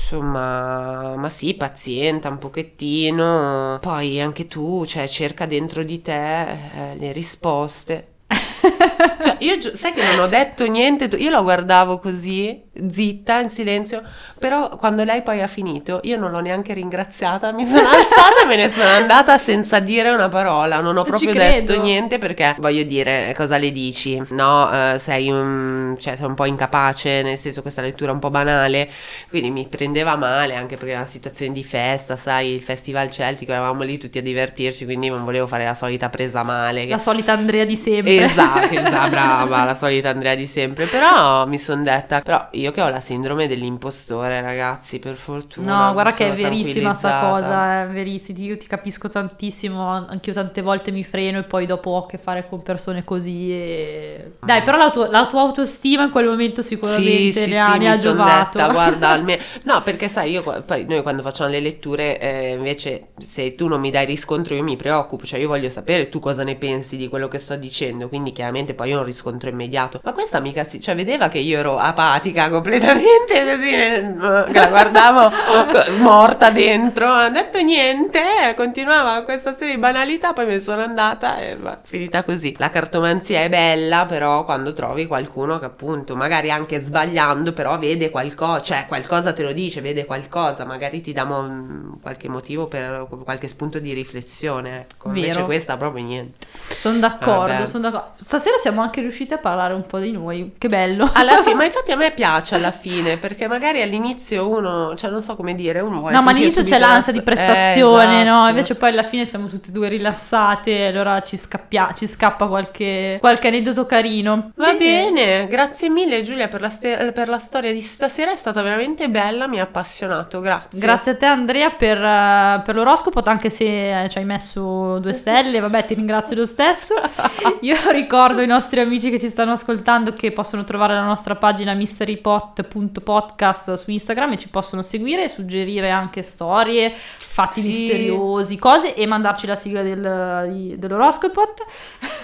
[0.09, 3.79] Insomma, ma sì, pazienta un pochettino.
[3.81, 8.15] Poi anche tu, cioè, cerca dentro di te eh, le risposte.
[9.23, 14.03] Cioè, io sai che non ho detto niente, io la guardavo così, zitta, in silenzio,
[14.39, 18.47] però quando lei poi ha finito, io non l'ho neanche ringraziata, mi sono alzata e
[18.47, 22.83] me ne sono andata senza dire una parola, non ho proprio detto niente perché voglio
[22.85, 27.63] dire cosa le dici, no, eh, sei un, cioè, sei un po' incapace, nel senso
[27.63, 28.89] questa lettura è un po' banale,
[29.29, 33.53] quindi mi prendeva male anche perché era una situazione di festa, sai, il festival celtico,
[33.53, 36.85] eravamo lì tutti a divertirci, quindi non volevo fare la solita presa male.
[36.85, 38.25] che- La solita Andrea di sempre.
[38.25, 40.87] Esatto, esatto, brava, la solita Andrea di sempre.
[40.87, 45.87] Però mi sono detta, però io che ho la sindrome dell'impostore, ragazzi, per fortuna.
[45.87, 48.39] No, guarda che è verissima sta cosa, è verissima.
[48.39, 52.19] Io ti capisco tantissimo, anch'io tante volte mi freno e poi dopo ho a che
[52.19, 53.53] fare con persone così.
[53.53, 54.33] E...
[54.41, 57.67] Dai, però la tua, la tua autostima in quel momento sicuramente Sì, sì, ne ha,
[57.67, 58.59] sì, ne mi ha giovato.
[58.59, 59.43] detta, guarda, almeno...
[59.65, 63.81] No, perché sai, io poi noi quando facciamo le letture, eh, invece, se tu non
[63.81, 67.09] mi dai riscontro, io mi preoccupo, ciooi io voglio sapere tu cosa ne pensi di
[67.09, 70.01] quello che sto dicendo, quindi chiaramente poi io un riscontro immediato.
[70.05, 74.15] Ma questa amica si, cioè, vedeva che io ero apatica completamente, così, eh,
[74.53, 75.33] la guardavo
[75.99, 80.61] morta dentro, non ha detto niente, eh, continuava questa serie di banalità, poi me ne
[80.61, 82.55] sono andata e va, finita così.
[82.59, 88.11] La cartomanzia è bella, però quando trovi qualcuno che appunto, magari anche sbagliando, però vede
[88.11, 93.07] qualcosa, cioè qualcosa te lo dice, vede qualcosa, magari ti dà mo- qualche motivo per
[93.25, 95.09] qualche spunto di riflessione, ecco.
[95.09, 95.45] Invece Vero.
[95.47, 96.47] questa proprio niente.
[96.69, 98.13] Sono d'accordo, sono d'accordo.
[98.19, 101.09] Stasera siamo anche riusciti a parlare un po' di noi, che bello.
[101.15, 105.23] Alla fine, ma infatti a me piace alla fine, perché magari all'inizio uno, cioè non
[105.23, 108.25] so come dire, uno vuole No, ma all'inizio c'è subito la l'ansia di prestazione, Eh,
[108.25, 108.33] no?
[108.35, 108.49] esatto.
[108.51, 113.19] Invece poi alla fine siamo tutte e due rilassate, allora ci, scappia- ci scappa qualche,
[113.21, 114.51] qualche aneddoto carino.
[114.57, 118.63] Va bene, grazie mille Giulia per la, ste- per la storia di stasera, è stata
[118.63, 120.81] veramente bella, mi ha appassionato, grazie.
[120.81, 125.13] Grazie a te Andrea per, eh, per l'oroscopo, anche se eh, ci hai messo due
[125.13, 126.95] stelle, vabbè ti ringrazio lo stesso.
[127.61, 131.75] Io ricordo ai nostri amici che ci stanno ascoltando che possono trovare la nostra pagina
[131.75, 137.69] Mystery Pod pot.podcast su Instagram e ci possono seguire, suggerire anche storie, fatti Sì.
[137.69, 141.55] misteriosi, cose e mandarci la sigla del, dell'oroscopo.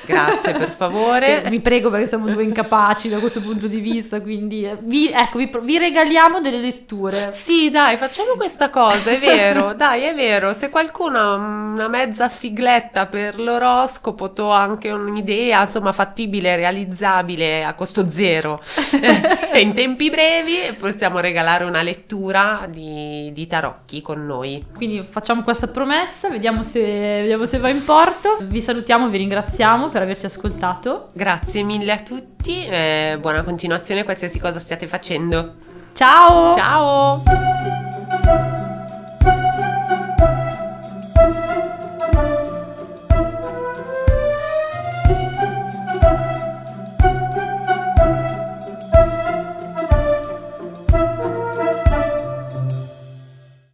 [0.07, 1.43] Grazie, per favore.
[1.51, 5.39] Vi prego perché siamo due incapaci da questo punto di vista, quindi eh, vi, ecco,
[5.39, 7.31] vi, vi regaliamo delle letture.
[7.31, 10.53] Sì, dai, facciamo questa cosa, è vero, dai, è vero.
[10.55, 15.93] Se qualcuno ha una mezza sigletta per l'oroscopo, o anche un'idea, insomma,
[16.23, 18.61] fattibile, realizzabile a costo zero
[19.53, 24.65] e in tempi brevi, possiamo regalare una lettura di, di tarocchi con noi.
[24.75, 28.39] Quindi facciamo questa promessa, vediamo se, vediamo se va in porto.
[28.43, 31.09] Vi salutiamo, vi ringraziamo per averci ascoltato.
[31.13, 35.55] Grazie mille a tutti, e buona continuazione qualsiasi cosa stiate facendo.
[35.95, 36.55] Ciao!
[36.55, 37.23] Ciao!